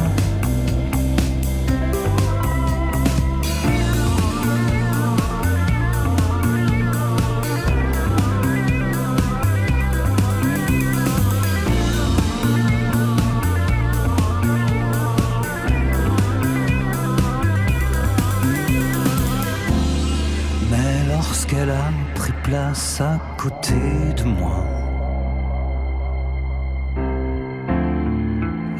[22.68, 23.74] À côté
[24.16, 24.64] de moi,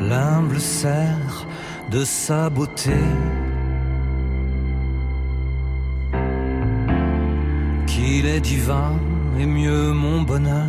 [0.00, 1.46] l'humble sert
[1.90, 3.00] de sa beauté.
[7.86, 8.92] Qu'il est divin
[9.38, 10.66] et mieux mon bonheur.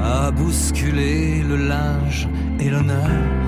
[0.00, 2.28] À bousculer le linge
[2.60, 3.46] et l'honneur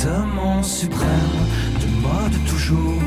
[0.00, 1.46] vêtement suprême,
[2.10, 3.02] de mode toujours.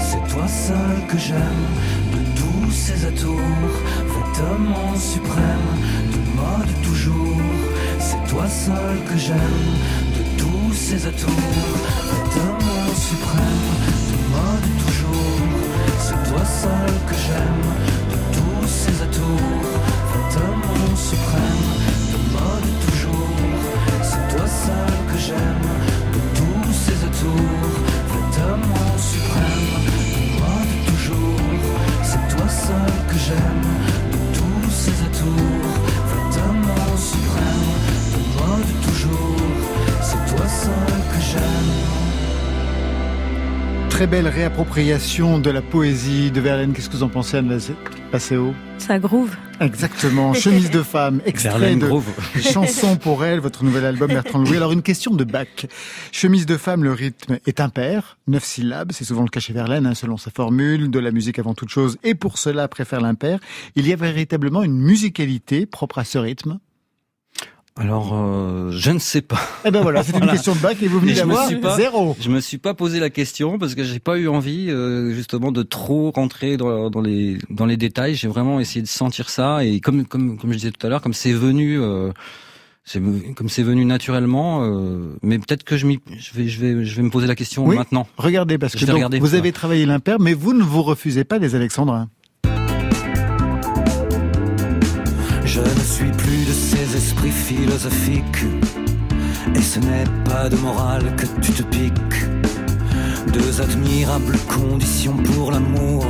[0.00, 1.66] C'est toi seul que j'aime,
[2.12, 3.74] de tous ces atours.
[4.14, 5.68] Vêtement suprême,
[6.12, 7.40] de mode toujours.
[7.98, 9.68] C'est toi seul que j'aime,
[10.16, 11.30] de tous ces atours.
[12.10, 13.68] Vêtement suprême,
[14.10, 15.40] de mode toujours.
[15.98, 17.68] C'est toi seul que j'aime,
[43.98, 46.72] Très belle réappropriation de la poésie de Verlaine.
[46.72, 47.58] Qu'est-ce que vous en pensez, Anne
[48.12, 48.54] Passeo?
[48.78, 49.36] Ça groove.
[49.60, 50.34] Exactement.
[50.34, 52.06] Chemise de femme, extrait Verlaine de groove.
[52.40, 54.56] chanson pour elle, votre nouvel album Bertrand Louis.
[54.56, 55.66] Alors une question de bac.
[56.12, 59.84] Chemise de femme, le rythme est impair, neuf syllabes, c'est souvent le cas chez Verlaine,
[59.84, 63.40] hein, selon sa formule, de la musique avant toute chose, et pour cela préfère l'impair.
[63.74, 66.60] Il y a véritablement une musicalité propre à ce rythme.
[67.78, 69.38] Alors, euh, je ne sais pas.
[69.64, 72.16] Eh ben voilà, c'est une question de bac et vous venez d'avoir suis pas- zéro.
[72.20, 75.52] Je me suis pas posé la question parce que j'ai pas eu envie euh, justement
[75.52, 78.14] de trop rentrer dans, dans les dans les détails.
[78.16, 81.00] J'ai vraiment essayé de sentir ça et comme comme comme je disais tout à l'heure,
[81.02, 81.80] comme c'est venu.
[81.80, 82.10] Euh,
[82.84, 83.02] c'est
[83.34, 86.96] comme c'est venu naturellement, euh, mais peut-être que je, m'y- je vais je vais je
[86.96, 87.76] vais me poser la question Oui.
[87.76, 88.06] maintenant.
[88.16, 91.54] Regardez, parce que donc, vous avez travaillé l'impair, mais vous ne vous refusez pas des
[91.54, 92.08] alexandrins.
[95.58, 98.44] Je ne suis plus de ces esprits philosophiques.
[99.56, 102.20] Et ce n'est pas de morale que tu te piques.
[103.32, 106.06] Deux admirables conditions pour l'amour.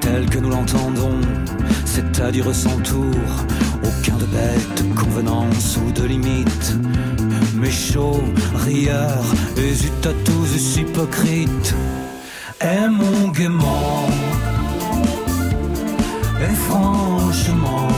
[0.00, 1.20] Tel que nous l'entendons,
[1.84, 3.14] c'est-à-dire sans tour.
[3.84, 6.76] Aucun de bête, convenance ou de limite.
[7.54, 8.20] Mais chaud,
[8.66, 9.22] rieur,
[9.56, 11.74] hésite à tous hypocrites.
[12.60, 14.08] Aimons gaiement.
[16.40, 17.97] Et franchement.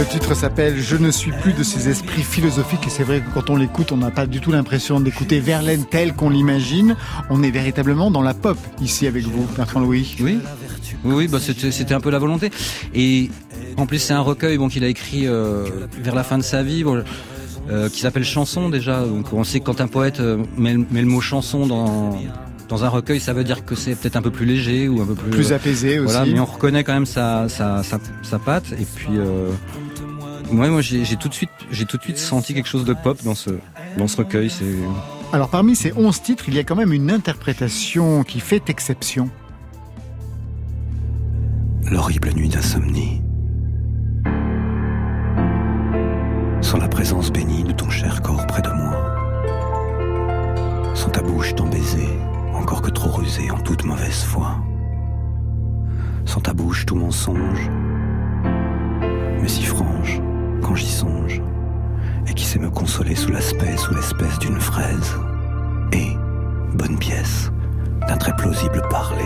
[0.00, 3.28] Le titre s'appelle Je ne suis plus de ces esprits philosophiques et c'est vrai que
[3.34, 6.96] quand on l'écoute, on n'a pas du tout l'impression d'écouter Verlaine tel qu'on l'imagine.
[7.28, 10.16] On est véritablement dans la pop ici avec vous, Bertrand Louis.
[10.20, 10.38] Oui,
[11.04, 12.50] oui, oui, bah c'était un peu la volonté.
[12.94, 13.30] Et
[13.76, 15.66] en plus, c'est un recueil bon qu'il a écrit euh,
[16.02, 17.04] vers la fin de sa vie, bon,
[17.70, 19.04] euh, qui s'appelle Chanson déjà.
[19.04, 22.18] Donc on sait que quand un poète euh, met, le- met le mot chanson dans
[22.70, 25.04] dans un recueil, ça veut dire que c'est peut-être un peu plus léger ou un
[25.04, 26.12] peu plus Plus apaisé aussi.
[26.14, 28.72] Voilà, mais on reconnaît quand même sa sa sa, sa patte.
[28.80, 29.50] Et puis euh,
[30.52, 33.18] ouais, moi j'ai tout de suite j'ai tout de suite senti quelque chose de pop
[33.24, 33.50] dans ce
[33.96, 34.50] dans ce recueil.
[34.50, 34.76] C'est
[35.32, 39.30] Alors parmi ces 11 titres, il y a quand même une interprétation qui fait exception.
[41.90, 43.20] l'horrible nuit d'insomnie.
[46.60, 48.94] Sans la présence bénie de ton cher corps près de moi.
[50.94, 52.08] Sans ta bouche tant baisée,
[52.54, 54.58] encore que trop rusée en toute mauvaise foi.
[56.24, 57.68] Sans ta bouche tout mensonge,
[59.40, 60.20] mais si franche
[60.62, 61.40] quand j'y songe,
[62.28, 65.16] et qui sait me consoler sous l'aspect, sous l'espèce d'une fraise.
[65.92, 66.08] Et,
[66.74, 67.50] bonne pièce,
[68.08, 69.24] d'un très plausible parler.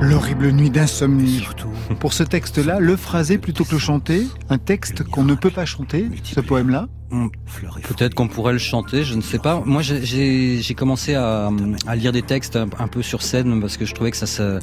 [0.00, 1.46] L'horrible nuit d'insomnie.
[2.00, 5.64] Pour ce texte-là, le phrasé plutôt que le chanter, un texte qu'on ne peut pas
[5.64, 6.86] chanter, ce poème-là.
[7.88, 9.62] Peut-être qu'on pourrait le chanter, je ne sais pas.
[9.64, 11.50] Moi, j'ai- commencé à,
[11.86, 14.26] à lire des textes un, un peu sur scène parce que je trouvais que ça
[14.26, 14.58] se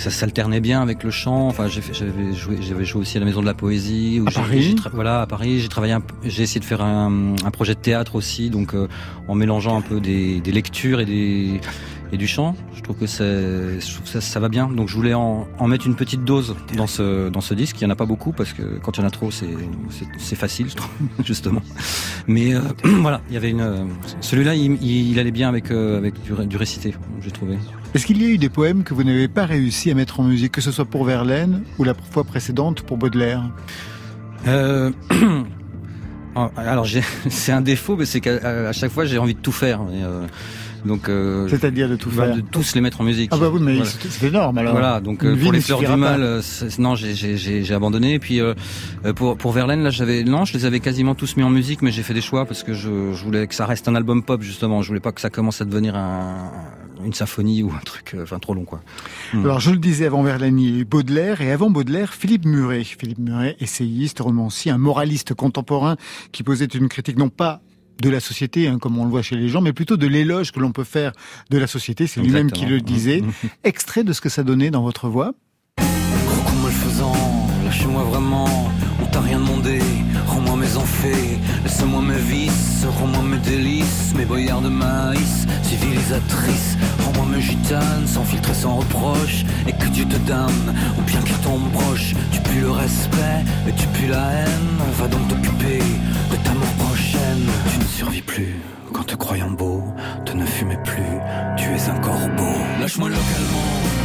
[0.00, 1.46] ça s'alternait bien avec le chant.
[1.48, 4.18] Enfin, j'avais joué, j'avais joué aussi à la Maison de la Poésie.
[4.20, 5.60] où À Paris Voilà, à Paris.
[5.60, 5.94] J'ai travaillé,
[6.24, 8.88] essayé de faire un, un projet de théâtre aussi, donc euh,
[9.28, 11.60] en mélangeant un peu des, des lectures et des
[12.12, 12.54] et du chant.
[12.74, 14.68] Je trouve que, c'est, je trouve que ça, ça, va bien.
[14.68, 17.80] Donc je voulais en, en, mettre une petite dose dans ce, dans ce disque.
[17.80, 20.36] Il n'y en a pas beaucoup parce que quand il y en a trop, c'est,
[20.36, 20.90] facile, je trouve,
[21.24, 21.62] justement.
[22.26, 23.88] Mais euh, voilà, il y avait une.
[24.20, 27.58] Celui-là, il, il, allait bien avec, euh, avec du, du récité, j'ai trouvé.
[27.94, 30.24] Est-ce qu'il y a eu des poèmes que vous n'avez pas réussi à mettre en
[30.24, 33.42] musique, que ce soit pour Verlaine ou la fois précédente pour Baudelaire?
[34.46, 34.90] Euh...
[36.56, 36.86] Alors
[37.28, 39.80] c'est un défaut, mais c'est qu'à chaque fois j'ai envie de tout faire.
[39.92, 40.02] Et,
[40.84, 43.30] donc, euh, c'est-à-dire de tout faire, de tous les mettre en musique.
[43.32, 43.90] Ah bah oui, mais voilà.
[43.90, 44.72] c'est énorme alors.
[44.72, 46.42] Voilà, donc euh, pour les fleurs du mal, euh,
[46.78, 48.14] non, j'ai abandonné.
[48.14, 48.54] Et puis euh,
[49.14, 51.90] pour pour Verlaine, là, j'avais non, je les avais quasiment tous mis en musique, mais
[51.90, 54.42] j'ai fait des choix parce que je, je, voulais que ça reste un album pop
[54.42, 54.82] justement.
[54.82, 56.50] Je voulais pas que ça commence à devenir un,
[57.04, 58.80] une symphonie ou un truc, enfin trop long quoi.
[59.32, 59.44] Hmm.
[59.44, 62.84] Alors je le disais avant Verlaine, il Baudelaire et avant Baudelaire, Philippe Muret.
[62.84, 65.96] Philippe Muret, essayiste, romancier, un moraliste contemporain
[66.32, 67.60] qui posait une critique non pas
[68.00, 70.52] de la société, hein, comme on le voit chez les gens, mais plutôt de l'éloge
[70.52, 71.12] que l'on peut faire
[71.50, 72.06] de la société.
[72.06, 73.22] C'est lui-même qui le disait.
[73.64, 75.32] Extrait de ce que ça donnait dans votre voix.
[75.78, 77.12] Recoupe-moi le faisant,
[77.64, 78.48] lâchez-moi vraiment,
[79.02, 79.79] on t'a rien demandé,
[81.62, 88.24] laisse-moi mes vices, rends-moi mes délices, mes boyards de maïs, civilisatrices, rends-moi mes gitanes, sans
[88.24, 92.40] filtre et sans reproche, et que Dieu te damne, ou bien qu'il tombe proche, tu
[92.40, 95.78] pues le respect, et tu pues la haine, on va donc t'occuper
[96.30, 98.56] de ta mort prochaine, tu ne survis plus.
[98.92, 99.84] Quand te croyant beau,
[100.24, 101.12] te ne fumais plus,
[101.56, 102.56] tu es un corbeau.
[102.80, 103.99] Lâche-moi localement.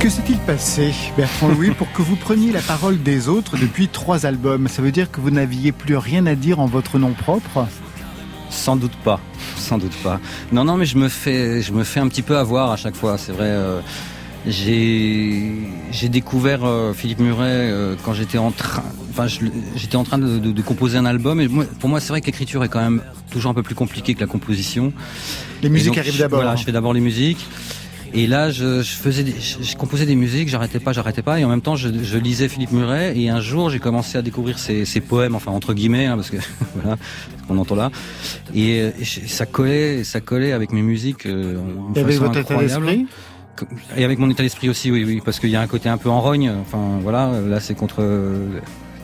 [0.00, 4.26] Que s'est-il passé, Bertrand Louis, pour que vous preniez la parole des autres depuis trois
[4.26, 4.68] albums?
[4.68, 7.66] Ça veut dire que vous n'aviez plus rien à dire en votre nom propre?
[8.48, 9.18] Sans doute pas,
[9.56, 10.20] sans doute pas.
[10.52, 12.94] Non, non, mais je me fais, je me fais un petit peu avoir à chaque
[12.94, 13.18] fois.
[13.18, 13.48] C'est vrai.
[13.48, 13.80] Euh,
[14.46, 20.38] j'ai découvert euh, Philippe Muret euh, quand j'étais en train enfin j'étais en train de,
[20.38, 22.80] de, de, composer un album et moi, pour moi c'est vrai que l'écriture est quand
[22.80, 24.92] même toujours un peu plus compliquée que la composition
[25.60, 27.46] les musiques donc, arrivent d'abord voilà je fais d'abord les musiques
[28.14, 31.38] et là, je, je faisais, des, je, je, composais des musiques, j'arrêtais pas, j'arrêtais pas,
[31.38, 33.18] et en même temps, je, je lisais Philippe Muret.
[33.18, 36.30] Et un jour, j'ai commencé à découvrir ses, ses, poèmes, enfin entre guillemets, hein, parce
[36.30, 36.36] que
[36.74, 36.96] voilà,
[37.46, 37.90] qu'on entend là.
[38.54, 41.26] Et, et, ça collait, ça collait avec mes musiques.
[41.26, 41.58] Euh,
[41.94, 43.06] et avec votre état d'esprit
[43.96, 45.98] et avec mon état d'esprit aussi, oui, oui, parce qu'il y a un côté un
[45.98, 46.52] peu en rogne.
[46.60, 48.04] Enfin, voilà, là, c'est contre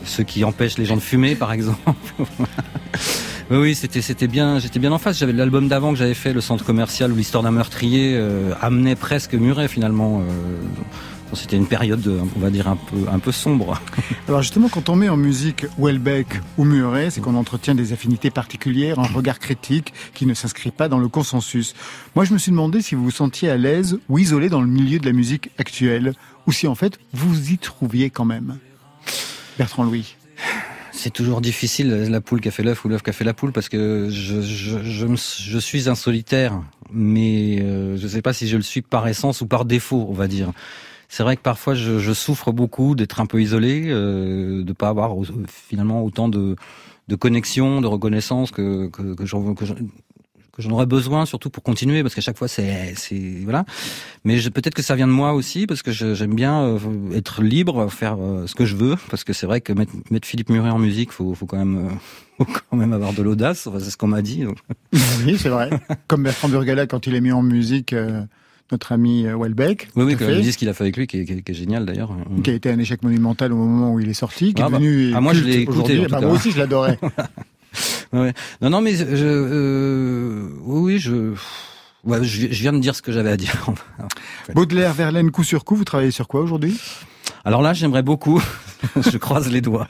[0.04, 1.80] ceux qui empêchent les gens de fumer, par exemple.
[3.50, 5.18] oui, oui, c'était c'était bien, j'étais bien en face.
[5.18, 8.96] J'avais l'album d'avant que j'avais fait, le centre commercial où l'histoire d'un meurtrier euh, amenait
[8.96, 10.20] presque Muret finalement.
[10.20, 10.24] Euh,
[11.34, 13.80] c'était une période, on va dire, un peu, un peu sombre.
[14.28, 16.28] Alors justement, quand on met en musique Welbeck
[16.58, 20.88] ou Muret, c'est qu'on entretient des affinités particulières, un regard critique qui ne s'inscrit pas
[20.88, 21.74] dans le consensus.
[22.14, 24.68] Moi, je me suis demandé si vous vous sentiez à l'aise ou isolé dans le
[24.68, 26.14] milieu de la musique actuelle,
[26.46, 28.58] ou si en fait vous y trouviez quand même.
[29.58, 30.16] Bertrand Louis
[30.94, 33.34] c'est toujours difficile, la poule qui a fait l'œuf ou l'œuf qui a fait la
[33.34, 38.22] poule, parce que je, je, je, je suis un solitaire, mais euh, je ne sais
[38.22, 40.52] pas si je le suis par essence ou par défaut, on va dire.
[41.08, 44.88] C'est vrai que parfois je, je souffre beaucoup d'être un peu isolé, euh, de pas
[44.88, 45.14] avoir
[45.48, 46.56] finalement autant de,
[47.08, 49.64] de connexion, de reconnaissance que, que, que que
[50.54, 53.64] que j'en aurais besoin surtout pour continuer parce qu'à chaque fois c'est c'est voilà
[54.24, 56.78] mais peut-être que ça vient de moi aussi parce que j'aime bien euh,
[57.14, 60.26] être libre faire euh, ce que je veux parce que c'est vrai que mettre, mettre,
[60.26, 61.90] Philippe Muret en musique faut faut quand même euh,
[62.38, 64.58] faut quand même avoir de l'audace enfin, c'est ce qu'on m'a dit donc.
[65.26, 65.70] oui c'est vrai
[66.06, 68.22] comme Bertrand Burgala quand il est mis en musique euh
[68.72, 69.90] notre ami Welbeck.
[69.94, 71.42] Oui, oui, que me dit ce qu'il a fait avec lui, qui est, qui est,
[71.42, 72.16] qui est génial d'ailleurs.
[72.42, 74.70] Qui a été un échec monumental au moment où il est sorti, qui ah, est
[74.70, 75.10] devenu.
[75.10, 76.06] Bah, ah, moi, je l'ai écouté.
[76.08, 76.98] Bah, moi aussi, je l'adorais.
[78.12, 78.32] ouais.
[78.60, 81.34] Non, non, mais je, euh, oui, je.
[82.04, 83.66] Ouais, je, je viens de dire ce que j'avais à dire.
[84.54, 86.78] Baudelaire, Verlaine, coup sur coup, vous travaillez sur quoi aujourd'hui?
[87.46, 88.42] Alors là, j'aimerais beaucoup,
[88.96, 89.88] je croise les doigts,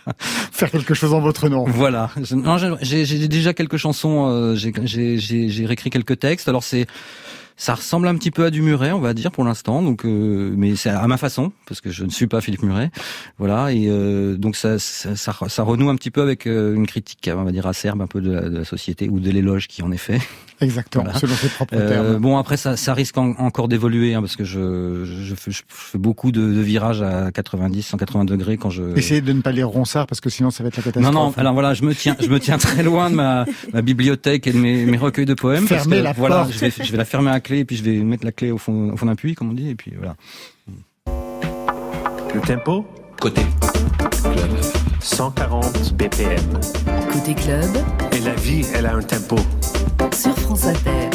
[0.52, 1.64] faire quelque chose en votre nom.
[1.64, 2.10] Voilà.
[2.80, 6.48] J'ai déjà quelques chansons, euh, j'ai réécrit quelques textes.
[6.48, 6.86] Alors c'est
[7.56, 9.82] ça ressemble un petit peu à du Muret, on va dire pour l'instant.
[9.82, 12.90] Donc, euh, mais c'est à ma façon parce que je ne suis pas Philippe Muret.
[13.38, 17.30] Voilà, et euh, donc ça, ça, ça, renoue un petit peu avec euh, une critique,
[17.32, 19.98] on va dire acerbe un peu de la société ou de l'éloge qui en est
[19.98, 20.20] fait.
[20.60, 21.18] Exactement, voilà.
[21.18, 22.16] selon ses propres termes.
[22.18, 25.62] bon, après, ça, ça risque en, encore d'évoluer hein, parce que je, je, fais, je,
[25.68, 28.96] fais, beaucoup de, de, virages à 90, 180 degrés quand je.
[28.96, 31.14] Essayez de ne pas lire Ronsard parce que sinon ça va être la catastrophe.
[31.14, 31.34] Non, non.
[31.36, 34.52] Alors voilà, je me tiens, je me tiens très loin de ma, ma bibliothèque et
[34.52, 35.66] de mes, mes recueils de poèmes.
[35.66, 36.52] Fermez la voilà, porte.
[36.52, 38.50] Je vais, je vais la fermer à clé et puis je vais mettre la clé
[38.50, 40.16] au fond, au fond d'un puits, comme on dit, et puis voilà.
[42.34, 42.86] Le tempo
[43.20, 43.42] Côté
[44.10, 44.60] club.
[45.00, 46.60] 140 BPM.
[47.12, 47.70] Côté club.
[48.12, 49.36] Et la vie, elle a un tempo.
[50.12, 51.10] Sur France Inter.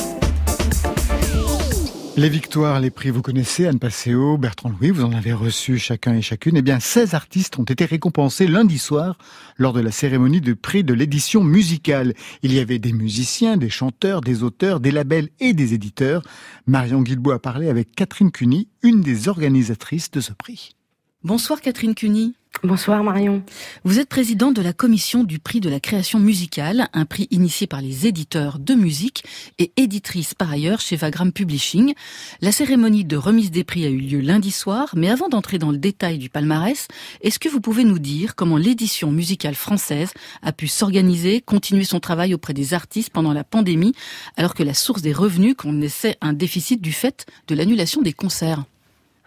[2.18, 6.16] Les victoires, les prix, vous connaissez, Anne Passeo, Bertrand Louis, vous en avez reçu chacun
[6.16, 6.58] et chacune.
[6.58, 9.18] Eh bien, 16 artistes ont été récompensés lundi soir
[9.58, 12.14] lors de la cérémonie de prix de l'édition musicale.
[12.42, 16.24] Il y avait des musiciens, des chanteurs, des auteurs, des labels et des éditeurs.
[16.68, 20.76] Marion Guilbault a parlé avec Catherine Cuny, une des organisatrices de ce prix.
[21.24, 22.36] Bonsoir Catherine Cuny.
[22.62, 23.41] Bonsoir Marion.
[23.86, 27.68] Vous êtes présidente de la commission du prix de la création musicale, un prix initié
[27.68, 29.24] par les éditeurs de musique
[29.60, 31.93] et éditrice par ailleurs chez Vagram Publishing.
[32.41, 35.72] La cérémonie de remise des prix a eu lieu lundi soir, mais avant d'entrer dans
[35.72, 36.89] le détail du palmarès,
[37.22, 42.01] est-ce que vous pouvez nous dire comment l'édition musicale française a pu s'organiser, continuer son
[42.01, 43.93] travail auprès des artistes pendant la pandémie,
[44.36, 48.66] alors que la source des revenus connaissait un déficit du fait de l'annulation des concerts?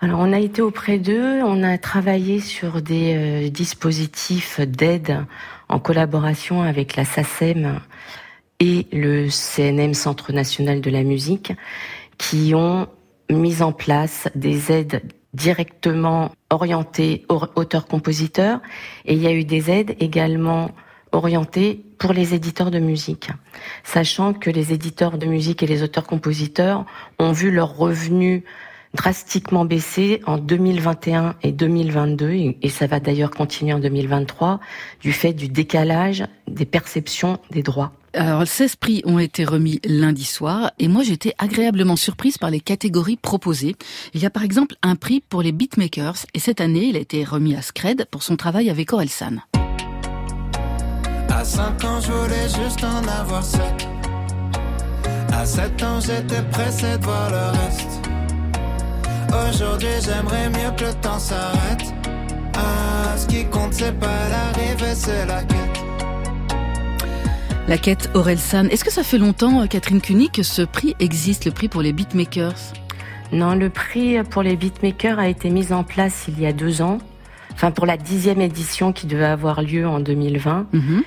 [0.02, 5.24] Alors on a été auprès d'eux, on a travaillé sur des euh, dispositifs d'aide
[5.68, 7.78] en collaboration avec la SACEM
[8.58, 11.52] et le CNM Centre national de la musique
[12.18, 12.88] qui ont
[13.30, 15.02] mis en place des aides
[15.34, 18.60] directement orientées auteurs-compositeurs
[19.04, 20.72] et il y a eu des aides également
[21.12, 23.30] orientées pour les éditeurs de musique,
[23.84, 26.86] sachant que les éditeurs de musique et les auteurs-compositeurs
[27.20, 28.42] ont vu leurs revenus
[28.94, 32.30] drastiquement baissé en 2021 et 2022,
[32.60, 34.60] et ça va d'ailleurs continuer en 2023,
[35.00, 37.92] du fait du décalage des perceptions des droits.
[38.14, 42.60] Alors, 16 prix ont été remis lundi soir et moi j'étais agréablement surprise par les
[42.60, 43.74] catégories proposées.
[44.12, 47.00] Il y a par exemple un prix pour les beatmakers et cette année il a
[47.00, 49.36] été remis à Scred pour son travail avec Orelsan.
[51.30, 53.62] À 5 ans je voulais juste en avoir 7.
[55.32, 58.21] À 7 ans j'étais pressé de voir le reste.
[59.32, 61.94] Aujourd'hui j'aimerais mieux que le temps s'arrête
[62.54, 65.58] Ah, ce qui compte c'est pas l'arrivée, c'est la quête
[67.68, 68.66] la quête Orelsan.
[68.66, 71.92] Est-ce que ça fait longtemps, Catherine Cuny, que ce prix existe, le prix pour les
[71.92, 72.58] beatmakers?
[73.32, 76.82] Non, le prix pour les beatmakers a été mis en place il y a deux
[76.82, 76.98] ans.
[77.52, 80.66] Enfin, pour la dixième édition qui devait avoir lieu en 2020.
[80.72, 81.02] Mhm.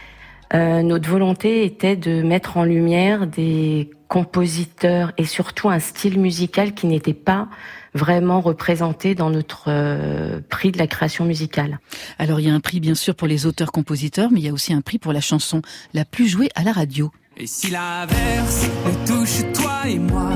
[0.53, 6.73] Euh, notre volonté était de mettre en lumière des compositeurs et surtout un style musical
[6.73, 7.47] qui n'était pas
[7.95, 11.79] vraiment représenté dans notre euh, prix de la création musicale.
[12.19, 14.53] Alors il y a un prix bien sûr pour les auteurs-compositeurs, mais il y a
[14.53, 15.61] aussi un prix pour la chanson
[15.93, 17.11] la plus jouée à la radio.
[17.37, 20.29] Et si l'averse nous touche toi et moi,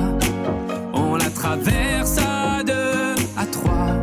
[0.94, 3.96] on la traverse à deux, à trois.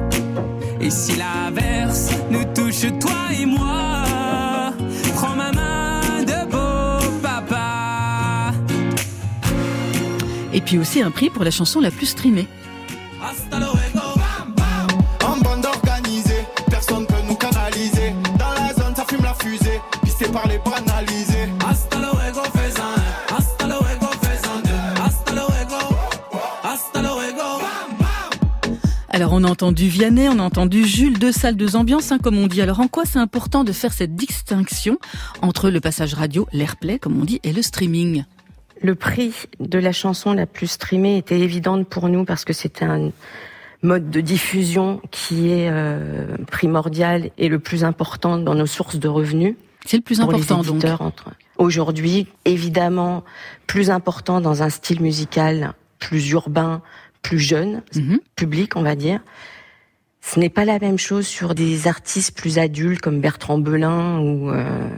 [0.81, 4.73] Et si l'averse nous touche toi et moi,
[5.15, 8.53] prends ma main de beau papa.
[10.53, 12.47] Et puis aussi un prix pour la chanson la plus streamée.
[13.29, 13.57] Hasta.
[29.17, 32.37] Alors on a entendu Vianney, on a entendu Jules, deux salles, deux ambiances, hein, comme
[32.37, 32.61] on dit.
[32.61, 34.99] Alors en quoi c'est important de faire cette distinction
[35.41, 38.25] entre le passage radio, l'airplay, comme on dit, et le streaming?
[38.81, 42.85] Le prix de la chanson la plus streamée était évidente pour nous parce que c'était
[42.85, 43.11] un
[43.83, 49.09] mode de diffusion qui est euh, primordial et le plus important dans nos sources de
[49.09, 49.55] revenus.
[49.85, 50.85] C'est le plus important donc.
[51.59, 53.25] Aujourd'hui, évidemment,
[53.67, 56.83] plus important dans un style musical plus urbain,
[57.23, 58.21] plus jeune, mhm.
[58.35, 59.21] public, on va dire.
[60.21, 64.51] Ce n'est pas la même chose sur des artistes plus adultes comme Bertrand Belin ou
[64.51, 64.89] euh,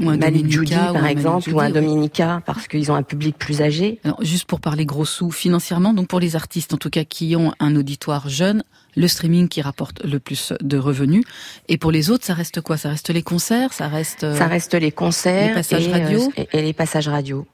[0.00, 0.46] ou un Malik
[0.92, 4.00] par exemple, ou un Dominica, parce qu'ils ont un public plus âgé.
[4.04, 7.36] Alors, juste pour parler gros sous financièrement, donc pour les artistes en tout cas qui
[7.36, 8.62] ont un auditoire jeune,
[8.96, 11.24] le streaming qui rapporte le plus de revenus.
[11.68, 12.76] Et pour les autres, ça reste quoi?
[12.76, 16.62] Ça reste les concerts, ça reste ça reste les concerts, les passages radio euh, et,
[16.62, 17.46] les passages radio.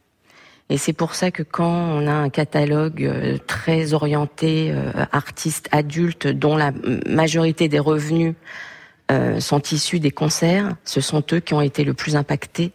[0.68, 5.68] Et c'est pour ça que quand on a un catalogue euh, très orienté euh, artistes
[5.72, 6.72] adultes, dont la
[7.08, 8.34] majorité des revenus
[9.10, 10.76] euh, sont issus des concerts.
[10.84, 12.72] Ce sont eux qui ont été le plus impactés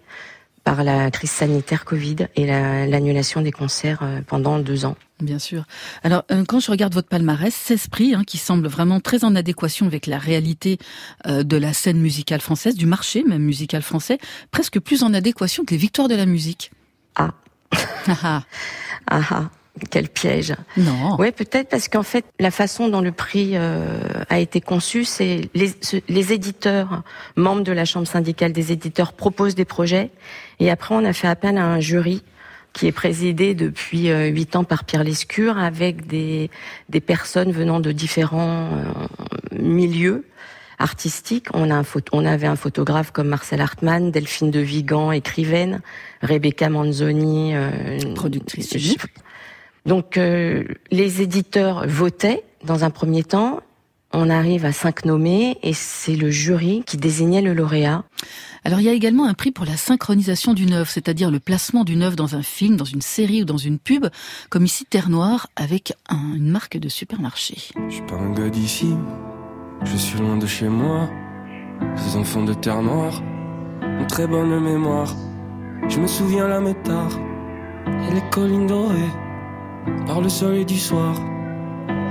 [0.64, 4.96] par la crise sanitaire Covid et l'annulation des concerts euh, pendant deux ans.
[5.22, 5.64] Bien sûr.
[6.04, 9.36] Alors, euh, quand je regarde votre palmarès, 16 prix hein, qui semble vraiment très en
[9.36, 10.78] adéquation avec la réalité
[11.26, 14.18] de la scène musicale française, du marché même musical français,
[14.52, 16.72] presque plus en adéquation que les victoires de la musique.
[17.16, 17.32] Ah.
[18.22, 18.44] ah
[19.10, 19.50] ah.
[19.90, 20.56] Quel piège.
[20.78, 21.18] Non.
[21.20, 24.00] Oui, peut-être parce qu'en fait, la façon dont le prix euh,
[24.30, 25.74] a été conçu, c'est les,
[26.08, 27.04] les, éditeurs,
[27.36, 30.12] membres de la Chambre syndicale des éditeurs, proposent des projets.
[30.60, 32.24] Et après, on a fait appel à un jury
[32.72, 36.50] qui est présidé depuis euh, huit ans par Pierre Lescure, avec des,
[36.88, 40.26] des personnes venant de différents euh, milieux
[40.80, 41.48] artistiques.
[41.54, 45.82] On, a un on avait un photographe comme Marcel Hartmann, Delphine de Vigan, écrivaine,
[46.22, 47.54] Rebecca Manzoni,
[48.14, 48.76] productrice
[49.86, 53.62] Donc euh, les éditeurs votaient dans un premier temps.
[54.14, 58.04] On arrive à cinq nommés et c'est le jury qui désignait le lauréat.
[58.64, 61.84] Alors il y a également un prix pour la synchronisation d'une œuvre, c'est-à-dire le placement
[61.84, 64.08] d'une œuvre dans un film, dans une série ou dans une pub,
[64.50, 67.58] comme ici Terre Noire avec une marque de supermarché.
[67.90, 68.96] Je suis pas un gars d'ici,
[69.84, 71.10] je suis loin de chez moi.
[71.98, 73.22] Ces enfants de Terre Noire
[73.84, 75.14] ont très bonne mémoire.
[75.90, 77.12] Je me souviens la métard
[77.86, 79.25] et les collines dorées
[80.06, 81.16] par le soleil du soir.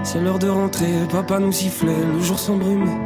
[0.03, 2.99] C'est l'heure de rentrer, papa nous sifflait, le jour s'embrumait.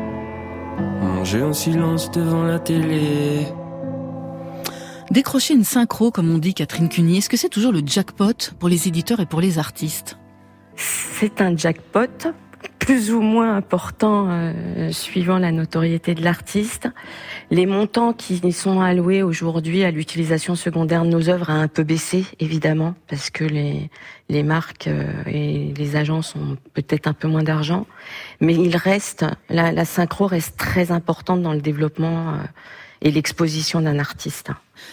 [1.00, 3.46] Manger en silence devant la télé.
[5.10, 8.68] Décrocher une synchro, comme on dit Catherine Cuny, est-ce que c'est toujours le jackpot pour
[8.68, 10.18] les éditeurs et pour les artistes?
[10.76, 12.32] C'est un jackpot
[12.88, 16.88] plus ou moins important euh, suivant la notoriété de l'artiste.
[17.50, 21.82] Les montants qui sont alloués aujourd'hui à l'utilisation secondaire de nos œuvres a un peu
[21.82, 23.90] baissé, évidemment, parce que les,
[24.30, 27.86] les marques euh, et les agences ont peut-être un peu moins d'argent.
[28.40, 32.36] Mais il reste, la, la, synchro reste très importante dans le développement euh,
[33.02, 34.48] et l'exposition d'un artiste.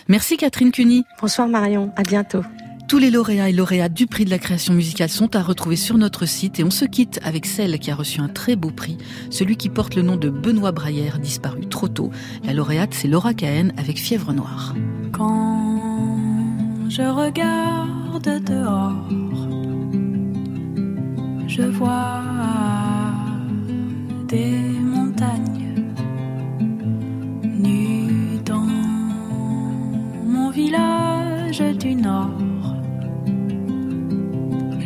[0.09, 1.05] Merci Catherine Cuny.
[1.21, 2.41] Bonsoir Marion, à bientôt.
[2.87, 5.97] Tous les lauréats et lauréates du prix de la création musicale sont à retrouver sur
[5.97, 8.99] notre site et on se quitte avec celle qui a reçu un très beau prix,
[9.31, 12.11] celui qui porte le nom de Benoît Braillère, disparu trop tôt.
[12.43, 14.75] La lauréate, c'est Laura Cahen avec Fièvre Noire.
[15.11, 15.81] Quand
[16.87, 19.09] je regarde dehors,
[21.47, 22.21] je vois
[24.27, 25.87] des montagnes
[27.43, 28.67] nues dans
[30.27, 32.54] mon village du nord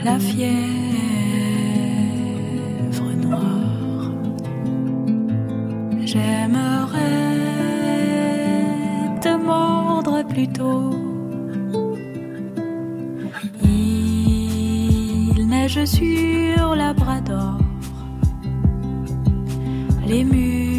[0.03, 0.59] la fièvre
[3.17, 4.11] noire.
[6.05, 6.99] J'aimerais
[9.21, 10.91] te mordre plutôt.
[13.63, 17.57] Il neige sur Labrador.
[20.07, 20.78] Les murs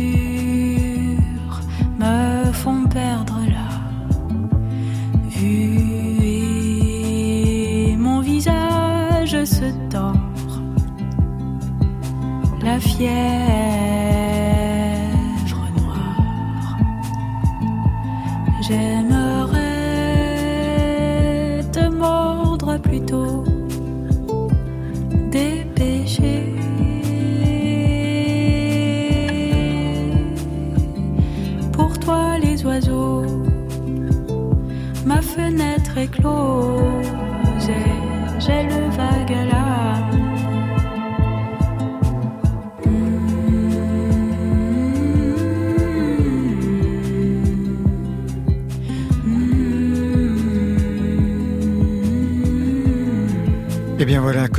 [13.01, 13.70] la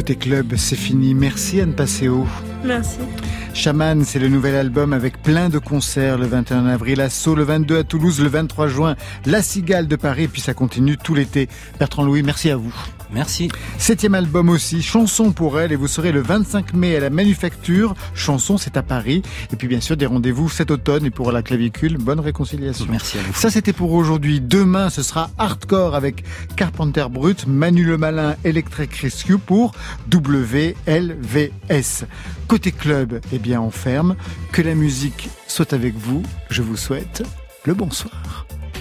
[0.02, 1.14] côté club, c'est fini.
[1.14, 2.26] Merci Anne Passeo.
[2.66, 2.98] Merci.
[3.54, 7.44] Chaman, c'est le nouvel album avec plein de concerts le 21 avril à Sceaux, le
[7.44, 8.96] 22 à Toulouse, le 23 juin,
[9.28, 11.50] La Cigale de Paris, et puis ça continue tout l'été.
[11.78, 12.74] Bertrand Louis, merci à vous.
[13.14, 13.50] Merci.
[13.78, 17.94] Septième album aussi, Chanson pour elle, et vous serez le 25 mai à la Manufacture.
[18.14, 19.22] Chanson, c'est à Paris.
[19.52, 22.86] Et puis bien sûr, des rendez-vous cet automne, et pour la clavicule, bonne réconciliation.
[22.90, 23.34] Merci à vous.
[23.34, 24.40] Ça, c'était pour aujourd'hui.
[24.40, 26.24] Demain, ce sera Hardcore avec
[26.56, 29.74] Carpenter Brut, Manu Le Malin, Electric Rescue pour
[30.14, 32.06] WLVS.
[32.48, 34.16] Côté club, eh bien, on ferme.
[34.52, 36.24] Que la musique soit avec vous.
[36.50, 37.24] Je vous souhaite
[37.66, 38.46] le bonsoir.